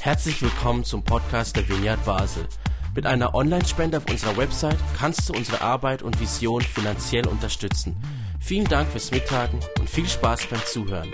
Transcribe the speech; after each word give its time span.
Herzlich 0.00 0.40
willkommen 0.40 0.84
zum 0.84 1.02
Podcast 1.02 1.56
der 1.56 1.68
Vineyard 1.68 2.04
Basel. 2.04 2.46
Mit 2.94 3.06
einer 3.06 3.34
Online-Spende 3.34 3.98
auf 3.98 4.08
unserer 4.08 4.36
Website 4.36 4.78
kannst 4.96 5.28
du 5.28 5.32
unsere 5.32 5.60
Arbeit 5.60 6.02
und 6.02 6.20
Vision 6.20 6.62
finanziell 6.62 7.26
unterstützen. 7.26 7.96
Vielen 8.40 8.66
Dank 8.66 8.88
fürs 8.90 9.10
Mittagen 9.10 9.60
und 9.78 9.90
viel 9.90 10.06
Spaß 10.06 10.46
beim 10.46 10.64
Zuhören. 10.64 11.12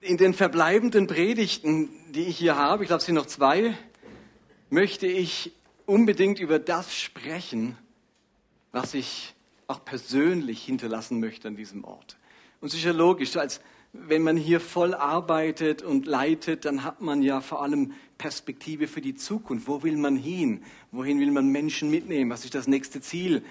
In 0.00 0.16
den 0.16 0.34
verbleibenden 0.34 1.06
Predigten, 1.06 1.88
die 2.12 2.24
ich 2.24 2.38
hier 2.38 2.56
habe, 2.56 2.82
ich 2.82 2.88
glaube 2.88 3.00
es 3.00 3.06
sind 3.06 3.14
noch 3.14 3.26
zwei, 3.26 3.74
möchte 4.70 5.06
ich 5.06 5.52
unbedingt 5.86 6.40
über 6.40 6.58
das 6.58 6.94
sprechen, 6.94 7.78
was 8.72 8.94
ich 8.94 9.34
auch 9.66 9.84
persönlich 9.84 10.64
hinterlassen 10.64 11.20
möchte 11.20 11.48
an 11.48 11.56
diesem 11.56 11.84
Ort. 11.84 12.16
Und 12.60 12.74
ja 12.82 12.92
logisch, 12.92 13.36
als 13.36 13.60
wenn 13.92 14.22
man 14.22 14.36
hier 14.36 14.60
voll 14.60 14.94
arbeitet 14.94 15.82
und 15.82 16.06
leitet, 16.06 16.64
dann 16.64 16.84
hat 16.84 17.00
man 17.00 17.22
ja 17.22 17.40
vor 17.40 17.62
allem 17.62 17.92
Perspektive 18.18 18.86
für 18.86 19.00
die 19.00 19.14
Zukunft. 19.14 19.66
Wo 19.66 19.82
will 19.82 19.96
man 19.96 20.16
hin? 20.16 20.62
Wohin 20.92 21.20
will 21.20 21.30
man 21.30 21.48
Menschen 21.48 21.90
mitnehmen? 21.90 22.30
Was 22.30 22.44
ist 22.44 22.54
das 22.54 22.66
nächste 22.66 23.00
Ziel, 23.00 23.42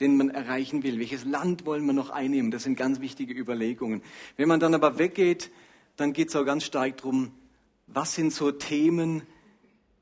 den 0.00 0.16
man 0.16 0.30
erreichen 0.30 0.82
will? 0.82 0.98
Welches 0.98 1.24
Land 1.24 1.64
wollen 1.64 1.86
wir 1.86 1.92
noch 1.92 2.10
einnehmen? 2.10 2.50
Das 2.50 2.64
sind 2.64 2.76
ganz 2.76 3.00
wichtige 3.00 3.34
Überlegungen. 3.34 4.02
Wenn 4.36 4.48
man 4.48 4.60
dann 4.60 4.74
aber 4.74 4.98
weggeht, 4.98 5.50
dann 5.96 6.12
geht 6.12 6.28
es 6.28 6.36
auch 6.36 6.44
ganz 6.44 6.64
stark 6.64 6.98
darum, 6.98 7.32
was 7.86 8.14
sind 8.14 8.32
so 8.32 8.52
Themen, 8.52 9.22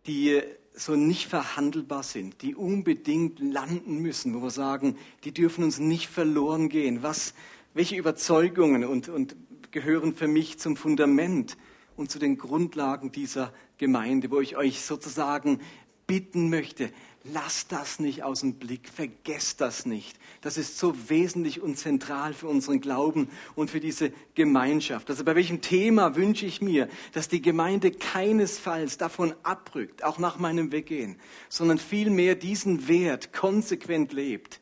die 0.06 0.42
so 0.74 0.94
nicht 0.94 1.26
verhandelbar 1.28 2.02
sind, 2.02 2.42
die 2.42 2.54
unbedingt 2.54 3.40
landen 3.40 4.02
müssen, 4.02 4.34
wo 4.34 4.42
wir 4.42 4.50
sagen, 4.50 4.96
die 5.24 5.32
dürfen 5.32 5.64
uns 5.64 5.78
nicht 5.78 6.08
verloren 6.08 6.68
gehen. 6.68 7.02
Was, 7.02 7.32
welche 7.72 7.96
Überzeugungen 7.96 8.84
und, 8.84 9.08
und 9.08 9.36
gehören 9.76 10.14
für 10.14 10.26
mich 10.26 10.58
zum 10.58 10.74
Fundament 10.74 11.58
und 11.96 12.10
zu 12.10 12.18
den 12.18 12.38
Grundlagen 12.38 13.12
dieser 13.12 13.52
Gemeinde, 13.76 14.30
wo 14.30 14.40
ich 14.40 14.56
euch 14.56 14.80
sozusagen 14.80 15.60
bitten 16.06 16.48
möchte, 16.48 16.90
lasst 17.24 17.72
das 17.72 17.98
nicht 17.98 18.22
aus 18.22 18.40
dem 18.40 18.54
Blick, 18.54 18.88
vergesst 18.88 19.60
das 19.60 19.84
nicht. 19.84 20.18
Das 20.40 20.56
ist 20.56 20.78
so 20.78 20.94
wesentlich 21.10 21.60
und 21.60 21.76
zentral 21.76 22.32
für 22.32 22.48
unseren 22.48 22.80
Glauben 22.80 23.28
und 23.54 23.70
für 23.70 23.80
diese 23.80 24.12
Gemeinschaft. 24.34 25.10
Also 25.10 25.24
bei 25.24 25.34
welchem 25.34 25.60
Thema 25.60 26.16
wünsche 26.16 26.46
ich 26.46 26.62
mir, 26.62 26.88
dass 27.12 27.28
die 27.28 27.42
Gemeinde 27.42 27.90
keinesfalls 27.90 28.96
davon 28.96 29.34
abrückt, 29.42 30.02
auch 30.04 30.18
nach 30.18 30.38
meinem 30.38 30.72
Weggehen, 30.72 31.16
sondern 31.50 31.76
vielmehr 31.76 32.34
diesen 32.34 32.88
Wert 32.88 33.34
konsequent 33.34 34.14
lebt, 34.14 34.58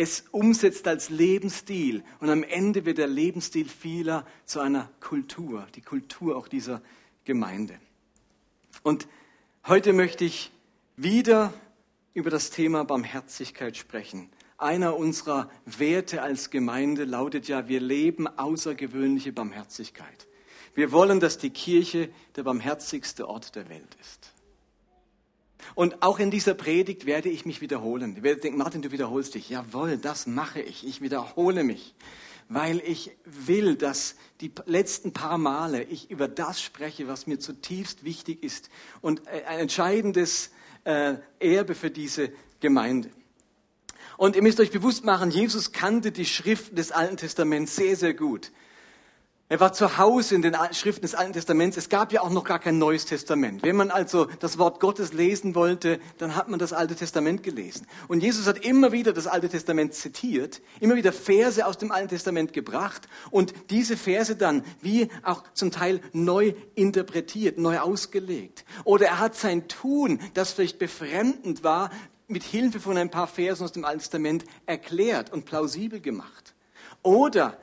es 0.00 0.24
umsetzt 0.30 0.88
als 0.88 1.10
Lebensstil 1.10 2.02
und 2.20 2.30
am 2.30 2.42
Ende 2.42 2.86
wird 2.86 2.96
der 2.96 3.06
Lebensstil 3.06 3.68
vieler 3.68 4.26
zu 4.46 4.60
einer 4.60 4.88
Kultur, 4.98 5.66
die 5.74 5.82
Kultur 5.82 6.38
auch 6.38 6.48
dieser 6.48 6.80
Gemeinde. 7.24 7.78
Und 8.82 9.06
heute 9.66 9.92
möchte 9.92 10.24
ich 10.24 10.52
wieder 10.96 11.52
über 12.14 12.30
das 12.30 12.48
Thema 12.48 12.82
Barmherzigkeit 12.84 13.76
sprechen. 13.76 14.30
Einer 14.56 14.96
unserer 14.96 15.50
Werte 15.66 16.22
als 16.22 16.48
Gemeinde 16.48 17.04
lautet 17.04 17.46
ja, 17.46 17.68
wir 17.68 17.80
leben 17.80 18.26
außergewöhnliche 18.26 19.34
Barmherzigkeit. 19.34 20.28
Wir 20.74 20.92
wollen, 20.92 21.20
dass 21.20 21.36
die 21.36 21.50
Kirche 21.50 22.08
der 22.36 22.44
barmherzigste 22.44 23.28
Ort 23.28 23.54
der 23.54 23.68
Welt 23.68 23.98
ist. 24.00 24.32
Und 25.74 26.02
auch 26.02 26.18
in 26.18 26.30
dieser 26.30 26.54
Predigt 26.54 27.06
werde 27.06 27.28
ich 27.28 27.46
mich 27.46 27.60
wiederholen. 27.60 28.16
Ihr 28.16 28.22
werdet 28.22 28.44
denken, 28.44 28.58
Martin, 28.58 28.82
du 28.82 28.92
wiederholst 28.92 29.34
dich. 29.34 29.48
Jawohl, 29.48 29.96
das 29.96 30.26
mache 30.26 30.60
ich. 30.60 30.86
Ich 30.86 31.00
wiederhole 31.00 31.64
mich, 31.64 31.94
weil 32.48 32.80
ich 32.84 33.12
will, 33.24 33.76
dass 33.76 34.16
die 34.40 34.52
letzten 34.66 35.12
paar 35.12 35.38
Male 35.38 35.82
ich 35.84 36.10
über 36.10 36.28
das 36.28 36.60
spreche, 36.60 37.08
was 37.08 37.26
mir 37.26 37.38
zutiefst 37.38 38.04
wichtig 38.04 38.42
ist 38.42 38.70
und 39.00 39.26
ein 39.28 39.60
entscheidendes 39.60 40.50
äh, 40.84 41.14
Erbe 41.38 41.74
für 41.74 41.90
diese 41.90 42.32
Gemeinde. 42.60 43.10
Und 44.16 44.36
ihr 44.36 44.42
müsst 44.42 44.60
euch 44.60 44.70
bewusst 44.70 45.04
machen, 45.04 45.30
Jesus 45.30 45.72
kannte 45.72 46.12
die 46.12 46.26
Schriften 46.26 46.76
des 46.76 46.92
Alten 46.92 47.16
Testaments 47.16 47.74
sehr, 47.76 47.96
sehr 47.96 48.12
gut. 48.12 48.52
Er 49.50 49.58
war 49.58 49.72
zu 49.72 49.98
Hause 49.98 50.36
in 50.36 50.42
den 50.42 50.56
Schriften 50.70 51.02
des 51.02 51.16
Alten 51.16 51.32
Testaments. 51.32 51.76
Es 51.76 51.88
gab 51.88 52.12
ja 52.12 52.20
auch 52.20 52.30
noch 52.30 52.44
gar 52.44 52.60
kein 52.60 52.78
Neues 52.78 53.04
Testament. 53.04 53.64
Wenn 53.64 53.74
man 53.74 53.90
also 53.90 54.26
das 54.38 54.58
Wort 54.58 54.78
Gottes 54.78 55.12
lesen 55.12 55.56
wollte, 55.56 55.98
dann 56.18 56.36
hat 56.36 56.48
man 56.48 56.60
das 56.60 56.72
Alte 56.72 56.94
Testament 56.94 57.42
gelesen. 57.42 57.88
Und 58.06 58.22
Jesus 58.22 58.46
hat 58.46 58.64
immer 58.64 58.92
wieder 58.92 59.12
das 59.12 59.26
Alte 59.26 59.48
Testament 59.48 59.92
zitiert, 59.94 60.62
immer 60.78 60.94
wieder 60.94 61.12
Verse 61.12 61.66
aus 61.66 61.78
dem 61.78 61.90
Alten 61.90 62.10
Testament 62.10 62.52
gebracht 62.52 63.08
und 63.32 63.52
diese 63.70 63.96
Verse 63.96 64.36
dann 64.36 64.62
wie 64.82 65.08
auch 65.24 65.42
zum 65.52 65.72
Teil 65.72 66.00
neu 66.12 66.54
interpretiert, 66.76 67.58
neu 67.58 67.80
ausgelegt. 67.80 68.64
Oder 68.84 69.06
er 69.06 69.18
hat 69.18 69.34
sein 69.34 69.66
Tun, 69.66 70.20
das 70.34 70.52
vielleicht 70.52 70.78
befremdend 70.78 71.64
war, 71.64 71.90
mit 72.28 72.44
Hilfe 72.44 72.78
von 72.78 72.96
ein 72.96 73.10
paar 73.10 73.26
Versen 73.26 73.64
aus 73.64 73.72
dem 73.72 73.84
Alten 73.84 73.98
Testament 73.98 74.44
erklärt 74.66 75.32
und 75.32 75.44
plausibel 75.44 75.98
gemacht. 75.98 76.54
Oder 77.02 77.58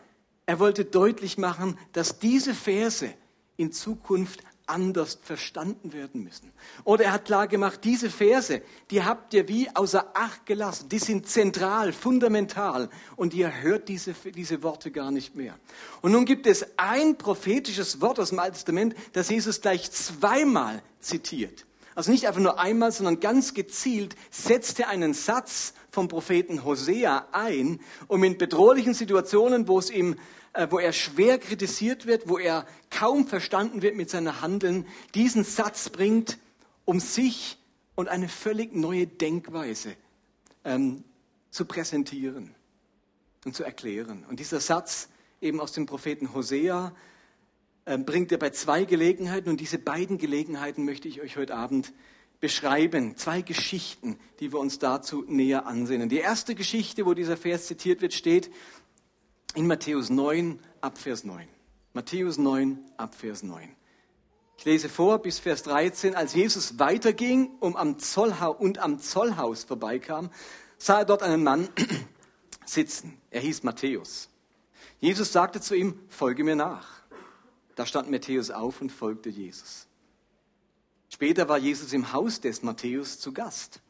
er 0.47 0.59
wollte 0.59 0.85
deutlich 0.85 1.37
machen, 1.37 1.77
dass 1.91 2.17
diese 2.17 2.55
Verse 2.55 3.13
in 3.57 3.71
Zukunft 3.71 4.41
anders 4.65 5.19
verstanden 5.21 5.93
werden 5.93 6.23
müssen. 6.23 6.51
Oder 6.83 7.05
er 7.05 7.11
hat 7.13 7.25
klar 7.25 7.47
gemacht, 7.47 7.81
diese 7.83 8.09
Verse, 8.09 8.61
die 8.91 9.03
habt 9.03 9.33
ihr 9.33 9.47
wie 9.47 9.69
außer 9.73 10.11
Acht 10.13 10.45
gelassen. 10.45 10.89
Die 10.89 10.99
sind 10.99 11.27
zentral, 11.27 11.93
fundamental 11.93 12.89
und 13.15 13.33
ihr 13.33 13.61
hört 13.61 13.87
diese, 13.87 14.13
diese 14.13 14.63
Worte 14.63 14.91
gar 14.91 15.11
nicht 15.11 15.35
mehr. 15.35 15.55
Und 16.01 16.11
nun 16.11 16.25
gibt 16.25 16.47
es 16.47 16.65
ein 16.77 17.17
prophetisches 17.17 18.01
Wort 18.01 18.19
aus 18.19 18.29
dem 18.29 18.39
Alten 18.39 18.55
Testament, 18.55 18.95
das 19.13 19.29
Jesus 19.29 19.61
gleich 19.61 19.91
zweimal 19.91 20.81
zitiert. 20.99 21.65
Also 21.95 22.11
nicht 22.11 22.27
einfach 22.27 22.41
nur 22.41 22.59
einmal, 22.59 22.91
sondern 22.91 23.19
ganz 23.19 23.53
gezielt 23.53 24.15
setzt 24.29 24.79
er 24.79 24.89
einen 24.89 25.13
Satz 25.13 25.73
vom 25.89 26.07
Propheten 26.07 26.63
Hosea 26.63 27.27
ein, 27.31 27.79
um 28.07 28.23
in 28.23 28.37
bedrohlichen 28.37 28.93
Situationen, 28.93 29.67
wo 29.67 29.79
es 29.79 29.89
ihm 29.89 30.15
wo 30.69 30.79
er 30.79 30.91
schwer 30.91 31.37
kritisiert 31.37 32.05
wird, 32.05 32.27
wo 32.27 32.37
er 32.37 32.65
kaum 32.89 33.27
verstanden 33.27 33.81
wird 33.81 33.95
mit 33.95 34.09
seinem 34.09 34.41
Handeln, 34.41 34.85
diesen 35.13 35.43
Satz 35.43 35.89
bringt, 35.89 36.37
um 36.85 36.99
sich 36.99 37.57
und 37.95 38.07
eine 38.07 38.29
völlig 38.29 38.75
neue 38.75 39.07
Denkweise 39.07 39.95
ähm, 40.63 41.03
zu 41.49 41.65
präsentieren 41.65 42.55
und 43.45 43.55
zu 43.55 43.63
erklären. 43.63 44.25
Und 44.29 44.39
dieser 44.39 44.59
Satz 44.59 45.09
eben 45.41 45.59
aus 45.59 45.71
dem 45.71 45.85
Propheten 45.85 46.33
Hosea 46.33 46.95
äh, 47.85 47.97
bringt 47.97 48.31
er 48.31 48.37
bei 48.37 48.49
zwei 48.51 48.85
Gelegenheiten 48.85 49.49
und 49.49 49.59
diese 49.59 49.79
beiden 49.79 50.17
Gelegenheiten 50.17 50.85
möchte 50.85 51.07
ich 51.07 51.21
euch 51.21 51.37
heute 51.37 51.55
Abend 51.55 51.93
beschreiben. 52.39 53.15
Zwei 53.17 53.41
Geschichten, 53.41 54.19
die 54.39 54.51
wir 54.51 54.59
uns 54.59 54.79
dazu 54.79 55.23
näher 55.27 55.65
ansehen. 55.65 56.07
Die 56.09 56.17
erste 56.17 56.53
Geschichte, 56.53 57.05
wo 57.05 57.13
dieser 57.13 57.37
Vers 57.37 57.65
zitiert 57.65 58.01
wird, 58.01 58.13
steht 58.13 58.51
in 59.55 59.67
Matthäus 59.67 60.09
9 60.09 60.59
ab 60.81 60.97
Vers 60.97 61.23
9. 61.23 61.47
Matthäus 61.93 62.37
9 62.37 62.79
ab 62.97 63.15
Vers 63.15 63.43
9. 63.43 63.75
Ich 64.57 64.65
lese 64.65 64.89
vor 64.89 65.19
bis 65.19 65.39
Vers 65.39 65.63
13. 65.63 66.15
Als 66.15 66.33
Jesus 66.33 66.79
weiterging 66.79 67.51
um 67.59 67.75
am 67.75 67.97
und 68.57 68.79
am 68.79 68.99
Zollhaus 68.99 69.63
vorbeikam, 69.63 70.29
sah 70.77 70.99
er 70.99 71.05
dort 71.05 71.23
einen 71.23 71.43
Mann 71.43 71.69
sitzen. 72.65 73.19
Er 73.29 73.41
hieß 73.41 73.63
Matthäus. 73.63 74.29
Jesus 74.99 75.31
sagte 75.31 75.61
zu 75.61 75.75
ihm, 75.75 75.99
folge 76.09 76.43
mir 76.43 76.55
nach. 76.55 76.87
Da 77.75 77.85
stand 77.85 78.09
Matthäus 78.09 78.49
auf 78.49 78.81
und 78.81 78.91
folgte 78.91 79.29
Jesus. 79.29 79.87
Später 81.09 81.47
war 81.47 81.57
Jesus 81.57 81.93
im 81.93 82.11
Haus 82.11 82.41
des 82.41 82.63
Matthäus 82.63 83.19
zu 83.19 83.31
Gast. 83.31 83.81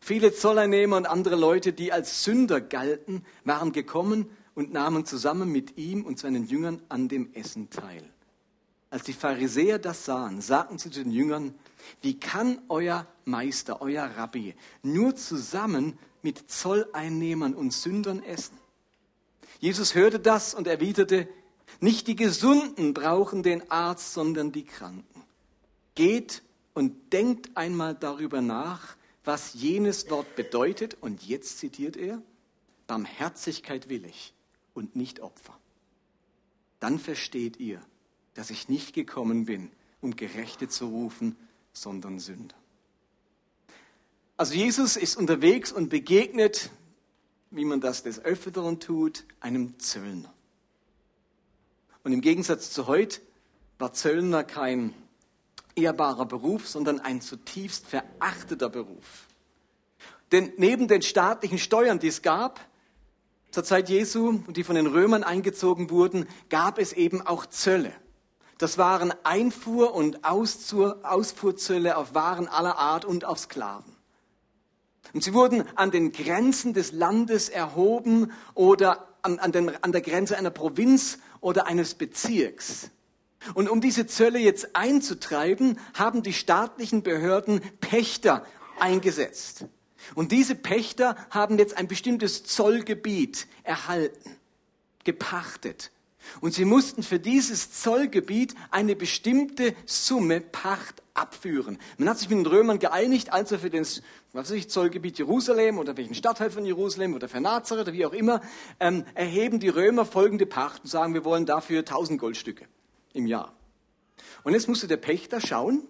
Viele 0.00 0.32
Zolleinnehmer 0.32 0.96
und 0.96 1.06
andere 1.06 1.36
Leute, 1.36 1.72
die 1.72 1.92
als 1.92 2.24
Sünder 2.24 2.60
galten, 2.60 3.24
waren 3.44 3.72
gekommen 3.72 4.30
und 4.54 4.72
nahmen 4.72 5.04
zusammen 5.06 5.50
mit 5.50 5.78
ihm 5.78 6.04
und 6.04 6.18
seinen 6.18 6.46
Jüngern 6.46 6.82
an 6.88 7.08
dem 7.08 7.32
Essen 7.34 7.70
teil. 7.70 8.04
Als 8.90 9.04
die 9.04 9.14
Pharisäer 9.14 9.78
das 9.78 10.04
sahen, 10.04 10.42
sagten 10.42 10.78
sie 10.78 10.90
zu 10.90 11.02
den 11.02 11.12
Jüngern, 11.12 11.54
wie 12.02 12.18
kann 12.18 12.60
euer 12.68 13.06
Meister, 13.24 13.80
euer 13.80 14.04
Rabbi, 14.04 14.54
nur 14.82 15.16
zusammen 15.16 15.98
mit 16.20 16.50
Zolleinnehmern 16.50 17.54
und 17.54 17.72
Sündern 17.72 18.22
essen? 18.22 18.58
Jesus 19.60 19.94
hörte 19.94 20.18
das 20.18 20.54
und 20.54 20.66
erwiderte, 20.66 21.28
nicht 21.80 22.06
die 22.06 22.16
Gesunden 22.16 22.92
brauchen 22.92 23.42
den 23.42 23.70
Arzt, 23.70 24.12
sondern 24.12 24.52
die 24.52 24.64
Kranken. 24.64 25.22
Geht 25.94 26.42
und 26.74 27.12
denkt 27.12 27.56
einmal 27.56 27.94
darüber 27.94 28.42
nach, 28.42 28.96
was 29.24 29.54
jenes 29.54 30.10
Wort 30.10 30.36
bedeutet. 30.36 30.96
Und 31.00 31.22
jetzt 31.26 31.58
zitiert 31.58 31.96
er, 31.96 32.20
Barmherzigkeit 32.86 33.88
will 33.88 34.04
ich 34.04 34.34
und 34.74 34.96
nicht 34.96 35.20
Opfer. 35.20 35.58
Dann 36.80 36.98
versteht 36.98 37.58
ihr, 37.60 37.80
dass 38.34 38.50
ich 38.50 38.68
nicht 38.68 38.94
gekommen 38.94 39.44
bin, 39.44 39.70
um 40.00 40.16
Gerechte 40.16 40.68
zu 40.68 40.86
rufen, 40.86 41.36
sondern 41.72 42.18
Sünder. 42.18 42.56
Also 44.36 44.54
Jesus 44.54 44.96
ist 44.96 45.16
unterwegs 45.16 45.70
und 45.70 45.88
begegnet, 45.88 46.70
wie 47.50 47.64
man 47.64 47.80
das 47.80 48.02
des 48.02 48.18
Öfteren 48.24 48.80
tut, 48.80 49.24
einem 49.40 49.78
Zöllner. 49.78 50.32
Und 52.02 52.12
im 52.12 52.20
Gegensatz 52.20 52.70
zu 52.70 52.86
heute 52.86 53.20
war 53.78 53.92
Zöllner 53.92 54.42
kein 54.42 54.94
ehrbarer 55.76 56.26
Beruf, 56.26 56.68
sondern 56.68 57.00
ein 57.00 57.20
zutiefst 57.20 57.86
verachteter 57.86 58.68
Beruf. 58.68 59.28
Denn 60.32 60.52
neben 60.56 60.88
den 60.88 61.02
staatlichen 61.02 61.58
Steuern, 61.58 61.98
die 61.98 62.08
es 62.08 62.22
gab, 62.22 62.66
zur 63.52 63.64
Zeit 63.64 63.88
Jesu 63.88 64.40
und 64.46 64.56
die 64.56 64.64
von 64.64 64.74
den 64.74 64.86
Römern 64.86 65.22
eingezogen 65.22 65.90
wurden, 65.90 66.26
gab 66.48 66.78
es 66.78 66.92
eben 66.92 67.20
auch 67.20 67.46
Zölle. 67.46 67.92
Das 68.58 68.78
waren 68.78 69.12
Einfuhr- 69.24 69.94
und 69.94 70.24
Ausfuhrzölle 70.24 71.96
auf 71.96 72.14
Waren 72.14 72.48
aller 72.48 72.78
Art 72.78 73.04
und 73.04 73.24
auf 73.24 73.38
Sklaven. 73.38 73.94
Und 75.12 75.22
sie 75.22 75.34
wurden 75.34 75.64
an 75.76 75.90
den 75.90 76.12
Grenzen 76.12 76.72
des 76.72 76.92
Landes 76.92 77.48
erhoben 77.48 78.32
oder 78.54 79.08
an, 79.20 79.38
an, 79.38 79.52
den, 79.52 79.82
an 79.82 79.92
der 79.92 80.00
Grenze 80.00 80.38
einer 80.38 80.50
Provinz 80.50 81.18
oder 81.40 81.66
eines 81.66 81.94
Bezirks. 81.94 82.90
Und 83.54 83.68
um 83.68 83.80
diese 83.80 84.06
Zölle 84.06 84.38
jetzt 84.38 84.74
einzutreiben, 84.74 85.78
haben 85.94 86.22
die 86.22 86.32
staatlichen 86.32 87.02
Behörden 87.02 87.60
Pächter 87.80 88.46
eingesetzt. 88.78 89.66
Und 90.14 90.32
diese 90.32 90.54
Pächter 90.54 91.16
haben 91.30 91.58
jetzt 91.58 91.76
ein 91.76 91.88
bestimmtes 91.88 92.44
Zollgebiet 92.44 93.46
erhalten, 93.62 94.36
gepachtet. 95.04 95.90
Und 96.40 96.54
sie 96.54 96.64
mussten 96.64 97.02
für 97.02 97.18
dieses 97.18 97.72
Zollgebiet 97.72 98.54
eine 98.70 98.94
bestimmte 98.94 99.74
Summe 99.86 100.40
Pacht 100.40 101.02
abführen. 101.14 101.78
Man 101.98 102.08
hat 102.08 102.18
sich 102.18 102.28
mit 102.28 102.38
den 102.38 102.46
Römern 102.46 102.78
geeinigt, 102.78 103.32
also 103.32 103.58
für 103.58 103.70
das 103.70 104.02
was 104.32 104.50
weiß 104.50 104.56
ich, 104.56 104.70
Zollgebiet 104.70 105.18
Jerusalem 105.18 105.78
oder 105.78 105.96
welchen 105.96 106.14
Stadtteil 106.14 106.50
von 106.50 106.64
Jerusalem 106.64 107.14
oder 107.14 107.28
für 107.28 107.40
Nazareth 107.40 107.88
oder 107.88 107.92
wie 107.92 108.06
auch 108.06 108.14
immer, 108.14 108.40
ähm, 108.80 109.04
erheben 109.14 109.60
die 109.60 109.68
Römer 109.68 110.06
folgende 110.06 110.46
Pacht 110.46 110.84
und 110.84 110.88
sagen, 110.88 111.12
wir 111.12 111.24
wollen 111.24 111.44
dafür 111.44 111.80
1000 111.80 112.18
Goldstücke 112.18 112.66
im 113.12 113.26
Jahr. 113.26 113.52
Und 114.42 114.54
jetzt 114.54 114.68
musste 114.68 114.88
der 114.88 114.96
Pächter 114.96 115.40
schauen, 115.40 115.82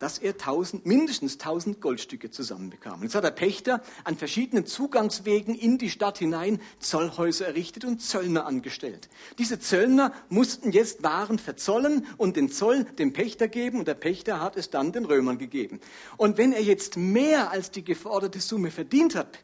dass 0.00 0.18
er 0.18 0.32
1000, 0.32 0.86
mindestens 0.86 1.34
1000 1.34 1.80
Goldstücke 1.80 2.30
zusammenbekam. 2.30 3.02
Jetzt 3.02 3.14
hat 3.14 3.22
der 3.22 3.30
Pächter 3.30 3.82
an 4.02 4.16
verschiedenen 4.16 4.66
Zugangswegen 4.66 5.54
in 5.54 5.78
die 5.78 5.90
Stadt 5.90 6.18
hinein 6.18 6.60
Zollhäuser 6.80 7.46
errichtet 7.46 7.84
und 7.84 8.00
Zöllner 8.00 8.46
angestellt. 8.46 9.08
Diese 9.38 9.60
Zöllner 9.60 10.12
mussten 10.28 10.72
jetzt 10.72 11.02
Waren 11.04 11.38
verzollen 11.38 12.06
und 12.16 12.36
den 12.36 12.50
Zoll 12.50 12.84
dem 12.84 13.12
Pächter 13.12 13.46
geben 13.46 13.78
und 13.78 13.86
der 13.86 13.94
Pächter 13.94 14.40
hat 14.40 14.56
es 14.56 14.70
dann 14.70 14.90
den 14.90 15.04
Römern 15.04 15.38
gegeben. 15.38 15.80
Und 16.16 16.38
wenn 16.38 16.52
er 16.52 16.62
jetzt 16.62 16.96
mehr 16.96 17.50
als 17.50 17.70
die 17.70 17.84
geforderte 17.84 18.40
Summe 18.40 18.70
verdient 18.70 19.14
hat 19.14 19.38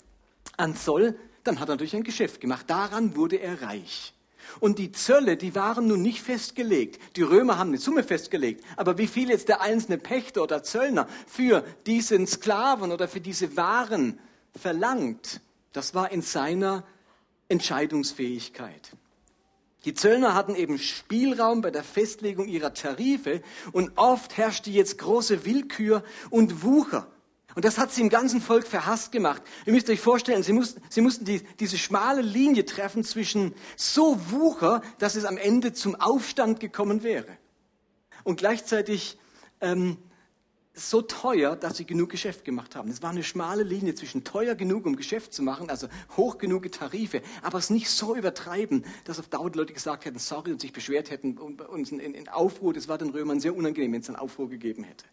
an 0.57 0.75
Zoll, 0.75 1.19
dann 1.45 1.61
hat 1.61 1.69
er 1.69 1.75
natürlich 1.75 1.95
ein 1.95 2.03
Geschäft 2.03 2.41
gemacht. 2.41 2.69
Daran 2.69 3.15
wurde 3.15 3.37
er 3.37 3.61
reich. 3.61 4.16
Und 4.61 4.79
die 4.79 4.93
Zölle, 4.93 5.37
die 5.37 5.55
waren 5.55 5.87
nun 5.87 6.03
nicht 6.03 6.23
festgelegt. 6.23 7.01
Die 7.17 7.23
Römer 7.23 7.59
haben 7.59 7.69
eine 7.69 7.79
Summe 7.79 8.03
festgelegt. 8.03 8.65
Aber 8.77 8.99
wie 8.99 9.07
viel 9.07 9.31
jetzt 9.31 9.49
der 9.49 9.61
einzelne 9.61 9.99
Pächter 9.99 10.43
oder 10.43 10.63
Zöllner 10.63 11.09
für 11.27 11.65
diesen 11.87 12.27
Sklaven 12.27 12.93
oder 12.93 13.09
für 13.09 13.21
diese 13.21 13.57
Waren 13.57 14.19
verlangt, 14.55 15.41
das 15.73 15.95
war 15.95 16.11
in 16.11 16.23
seiner 16.23 16.85
Entscheidungsfähigkeit. 17.49 18.93
Die 19.85 19.95
Zöllner 19.95 20.35
hatten 20.35 20.57
eben 20.57 20.79
Spielraum 20.79 21.61
bei 21.61 21.71
der 21.71 21.85
Festlegung 21.85 22.49
ihrer 22.49 22.75
Tarife 22.75 23.41
und 23.71 23.93
oft 23.97 24.37
herrschte 24.37 24.71
jetzt 24.71 24.99
große 24.99 25.45
Willkür 25.45 26.03
und 26.31 26.65
Wucher. 26.65 27.07
Und 27.57 27.65
das 27.65 27.79
hat 27.79 27.91
sie 27.91 28.03
im 28.03 28.11
ganzen 28.11 28.43
Volk 28.43 28.67
verhasst 28.67 29.13
gemacht. 29.13 29.43
Ihr 29.65 29.73
müsst 29.73 29.89
euch 29.89 29.99
vorstellen, 29.99 30.43
sie 30.43 30.53
mussten, 30.53 30.83
sie 30.91 31.01
mussten 31.01 31.25
die, 31.25 31.41
diese 31.59 31.79
schmale 31.79 32.21
Linie 32.21 32.67
treffen 32.67 33.03
zwischen 33.03 33.55
so 33.77 34.21
Wucher, 34.31 34.83
dass 34.99 35.15
es 35.17 35.25
am 35.25 35.39
Ende 35.39 35.73
zum 35.73 35.95
Aufstand 35.95 36.61
gekommen 36.61 37.03
wäre. 37.03 37.39
Und 38.25 38.37
gleichzeitig 38.37 39.17
ähm, 39.63 39.97
so 40.75 41.01
teuer, 41.01 41.57
dass 41.57 41.79
sie 41.79 41.87
genug 41.87 42.11
Geschäft 42.11 42.45
gemacht 42.45 42.77
haben. 42.77 42.91
Es 42.91 43.01
war 43.01 43.09
eine 43.09 43.25
schmale 43.25 43.63
Linie 43.63 43.95
zwischen 43.95 44.23
teuer 44.23 44.55
genug, 44.55 44.85
um 44.85 44.95
Geschäft 44.95 45.33
zu 45.33 45.43
machen, 45.43 45.71
also 45.71 45.89
hoch 46.15 46.37
genug 46.37 46.71
Tarife, 46.71 47.23
aber 47.41 47.57
es 47.57 47.71
nicht 47.71 47.89
so 47.89 48.15
übertreiben, 48.15 48.85
dass 49.05 49.19
auf 49.19 49.29
Dauer 49.29 49.51
Leute 49.55 49.73
gesagt 49.73 50.05
hätten, 50.05 50.19
sorry, 50.19 50.53
und 50.53 50.61
sich 50.61 50.75
beschwert 50.75 51.11
hätten 51.11 51.39
und 51.39 51.63
uns 51.63 51.91
in, 51.91 52.01
in 52.01 52.29
Aufruhr, 52.29 52.75
das 52.75 52.87
war 52.87 52.99
den 52.99 53.09
Römern 53.09 53.41
sehr 53.41 53.57
unangenehm, 53.57 53.95
wenn 53.95 54.03
es 54.03 54.09
einen 54.11 54.19
Aufruhr 54.19 54.51
gegeben 54.51 54.85
hätte. 54.85 55.07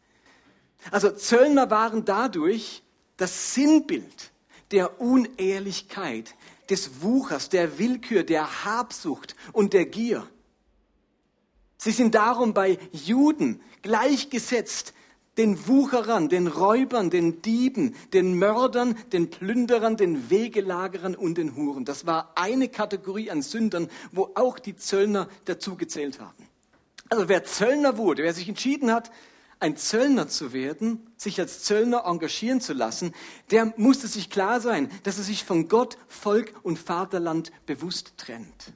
Also 0.91 1.11
Zöllner 1.11 1.69
waren 1.69 2.05
dadurch 2.05 2.83
das 3.17 3.53
Sinnbild 3.53 4.31
der 4.71 4.99
Unehrlichkeit, 4.99 6.35
des 6.69 7.01
Wuchers, 7.01 7.49
der 7.49 7.77
Willkür, 7.77 8.23
der 8.23 8.65
Habsucht 8.65 9.35
und 9.51 9.73
der 9.73 9.85
Gier. 9.85 10.27
Sie 11.77 11.91
sind 11.91 12.15
darum 12.15 12.53
bei 12.53 12.79
Juden 12.91 13.61
gleichgesetzt 13.81 14.93
den 15.37 15.67
Wucherern, 15.67 16.29
den 16.29 16.47
Räubern, 16.47 17.09
den 17.09 17.41
Dieben, 17.41 17.95
den 18.13 18.35
Mördern, 18.35 18.95
den 19.11 19.29
Plünderern, 19.29 19.97
den 19.97 20.29
Wegelagerern 20.29 21.15
und 21.15 21.37
den 21.37 21.55
Huren. 21.55 21.85
Das 21.85 22.05
war 22.05 22.31
eine 22.35 22.69
Kategorie 22.69 23.31
an 23.31 23.41
Sündern, 23.41 23.89
wo 24.11 24.31
auch 24.35 24.59
die 24.59 24.75
Zöllner 24.75 25.27
dazugezählt 25.45 26.19
haben. 26.19 26.47
Also 27.09 27.27
wer 27.29 27.43
Zöllner 27.43 27.97
wurde, 27.97 28.23
wer 28.23 28.33
sich 28.33 28.47
entschieden 28.47 28.91
hat, 28.91 29.11
ein 29.63 29.77
Zöllner 29.77 30.27
zu 30.27 30.51
werden, 30.51 31.09
sich 31.15 31.39
als 31.39 31.63
Zöllner 31.63 32.03
engagieren 32.05 32.59
zu 32.59 32.73
lassen, 32.73 33.15
der 33.49 33.73
musste 33.77 34.07
sich 34.07 34.29
klar 34.29 34.59
sein, 34.59 34.91
dass 35.03 35.17
er 35.17 35.23
sich 35.23 35.45
von 35.45 35.69
Gott, 35.69 35.97
Volk 36.09 36.53
und 36.63 36.77
Vaterland 36.77 37.53
bewusst 37.65 38.13
trennt. 38.17 38.73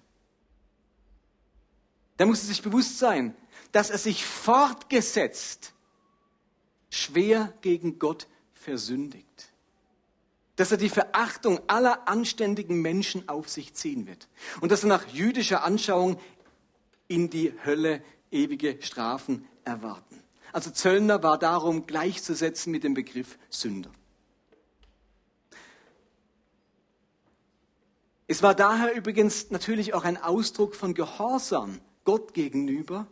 Der 2.18 2.26
musste 2.26 2.48
sich 2.48 2.62
bewusst 2.62 3.00
sein, 3.00 3.36
dass 3.74 3.90
er 3.90 3.98
sich 3.98 4.26
fortgesetzt 4.26 5.74
schwer 6.90 7.54
gegen 7.60 8.00
Gott 8.00 8.28
versündigt. 8.54 9.52
Dass 10.56 10.72
er 10.72 10.78
die 10.78 10.90
Verachtung 10.90 11.60
aller 11.68 12.08
anständigen 12.08 12.82
Menschen 12.82 13.28
auf 13.28 13.50
sich 13.50 13.74
ziehen 13.74 14.08
wird. 14.08 14.30
Und 14.62 14.72
dass 14.72 14.84
er 14.84 14.90
nach 14.90 15.06
jüdischer 15.10 15.66
Anschauung 15.66 16.18
in 17.10 17.30
die 17.30 17.54
Hölle 17.66 18.02
ewige 18.32 18.82
Strafen 18.82 19.46
erwarten. 19.66 20.24
Also 20.54 20.72
Zöllner 20.72 21.24
war 21.24 21.38
darum 21.38 21.86
gleichzusetzen 21.86 22.72
mit 22.72 22.84
dem 22.84 22.94
Begriff 22.94 23.38
Sünder. 23.50 23.92
Es 28.28 28.44
war 28.44 28.56
daher 28.56 28.94
übrigens 28.94 29.52
natürlich 29.52 29.94
auch 29.94 30.04
ein 30.04 30.18
Ausdruck 30.18 30.76
von 30.76 30.94
Gehorsam 30.94 31.80
Gott 32.04 32.34
gegenüber 32.34 33.08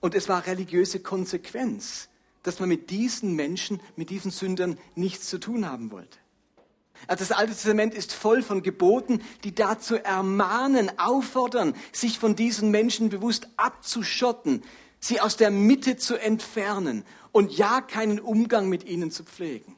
und 0.00 0.14
es 0.14 0.28
war 0.28 0.46
religiöse 0.46 1.00
Konsequenz, 1.00 2.08
dass 2.42 2.58
man 2.58 2.70
mit 2.70 2.90
diesen 2.90 3.34
Menschen, 3.34 3.80
mit 3.96 4.10
diesen 4.10 4.30
Sündern 4.30 4.78
nichts 4.94 5.28
zu 5.28 5.38
tun 5.38 5.68
haben 5.68 5.90
wollte. 5.90 6.18
Also 7.06 7.24
das 7.24 7.32
Alte 7.32 7.52
Testament 7.52 7.94
ist 7.94 8.12
voll 8.12 8.42
von 8.42 8.62
Geboten, 8.62 9.22
die 9.44 9.54
dazu 9.54 9.96
ermahnen, 9.96 10.98
auffordern, 10.98 11.74
sich 11.92 12.18
von 12.18 12.36
diesen 12.36 12.70
Menschen 12.70 13.10
bewusst 13.10 13.48
abzuschotten, 13.56 14.62
sie 15.02 15.20
aus 15.20 15.36
der 15.36 15.50
Mitte 15.50 15.96
zu 15.96 16.16
entfernen 16.16 17.04
und 17.32 17.52
ja 17.52 17.80
keinen 17.82 18.20
Umgang 18.20 18.68
mit 18.68 18.84
ihnen 18.84 19.10
zu 19.10 19.24
pflegen. 19.24 19.76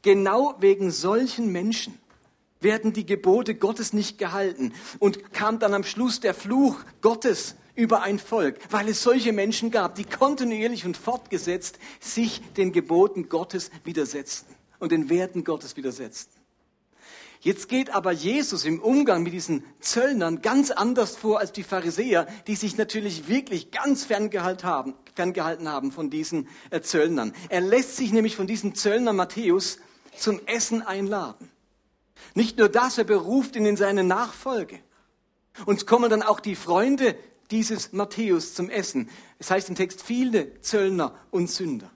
Genau 0.00 0.54
wegen 0.60 0.90
solchen 0.90 1.52
Menschen 1.52 1.98
werden 2.60 2.92
die 2.94 3.04
Gebote 3.04 3.54
Gottes 3.54 3.92
nicht 3.92 4.16
gehalten 4.16 4.72
und 4.98 5.32
kam 5.32 5.58
dann 5.58 5.74
am 5.74 5.84
Schluss 5.84 6.20
der 6.20 6.32
Fluch 6.32 6.78
Gottes 7.02 7.56
über 7.74 8.02
ein 8.02 8.18
Volk, 8.18 8.58
weil 8.70 8.88
es 8.88 9.02
solche 9.02 9.32
Menschen 9.32 9.70
gab, 9.70 9.96
die 9.96 10.04
kontinuierlich 10.04 10.86
und 10.86 10.96
fortgesetzt 10.96 11.78
sich 12.00 12.40
den 12.56 12.72
Geboten 12.72 13.28
Gottes 13.28 13.70
widersetzten 13.82 14.54
und 14.78 14.92
den 14.92 15.10
Werten 15.10 15.44
Gottes 15.44 15.76
widersetzten. 15.76 16.33
Jetzt 17.44 17.68
geht 17.68 17.90
aber 17.90 18.10
Jesus 18.10 18.64
im 18.64 18.80
Umgang 18.80 19.22
mit 19.22 19.34
diesen 19.34 19.64
Zöllnern 19.78 20.40
ganz 20.40 20.70
anders 20.70 21.14
vor 21.14 21.40
als 21.40 21.52
die 21.52 21.62
Pharisäer, 21.62 22.26
die 22.46 22.56
sich 22.56 22.78
natürlich 22.78 23.28
wirklich 23.28 23.70
ganz 23.70 24.06
ferngehalten 24.06 24.66
haben, 24.66 24.94
ferngehalten 25.14 25.68
haben 25.68 25.92
von 25.92 26.08
diesen 26.08 26.48
äh, 26.70 26.80
Zöllnern. 26.80 27.34
Er 27.50 27.60
lässt 27.60 27.96
sich 27.98 28.12
nämlich 28.14 28.34
von 28.34 28.46
diesem 28.46 28.74
Zöllner 28.74 29.12
Matthäus 29.12 29.78
zum 30.16 30.40
Essen 30.46 30.80
einladen. 30.80 31.50
Nicht 32.34 32.56
nur 32.56 32.70
das, 32.70 32.96
er 32.96 33.04
beruft 33.04 33.56
ihn 33.56 33.66
in 33.66 33.76
seine 33.76 34.04
Nachfolge. 34.04 34.80
Und 35.66 35.86
kommen 35.86 36.08
dann 36.08 36.22
auch 36.22 36.40
die 36.40 36.56
Freunde 36.56 37.14
dieses 37.50 37.92
Matthäus 37.92 38.54
zum 38.54 38.70
Essen. 38.70 39.10
Es 39.38 39.50
heißt 39.50 39.68
im 39.68 39.74
Text 39.74 40.02
viele 40.02 40.58
Zöllner 40.62 41.14
und 41.30 41.50
Sünder. 41.50 41.90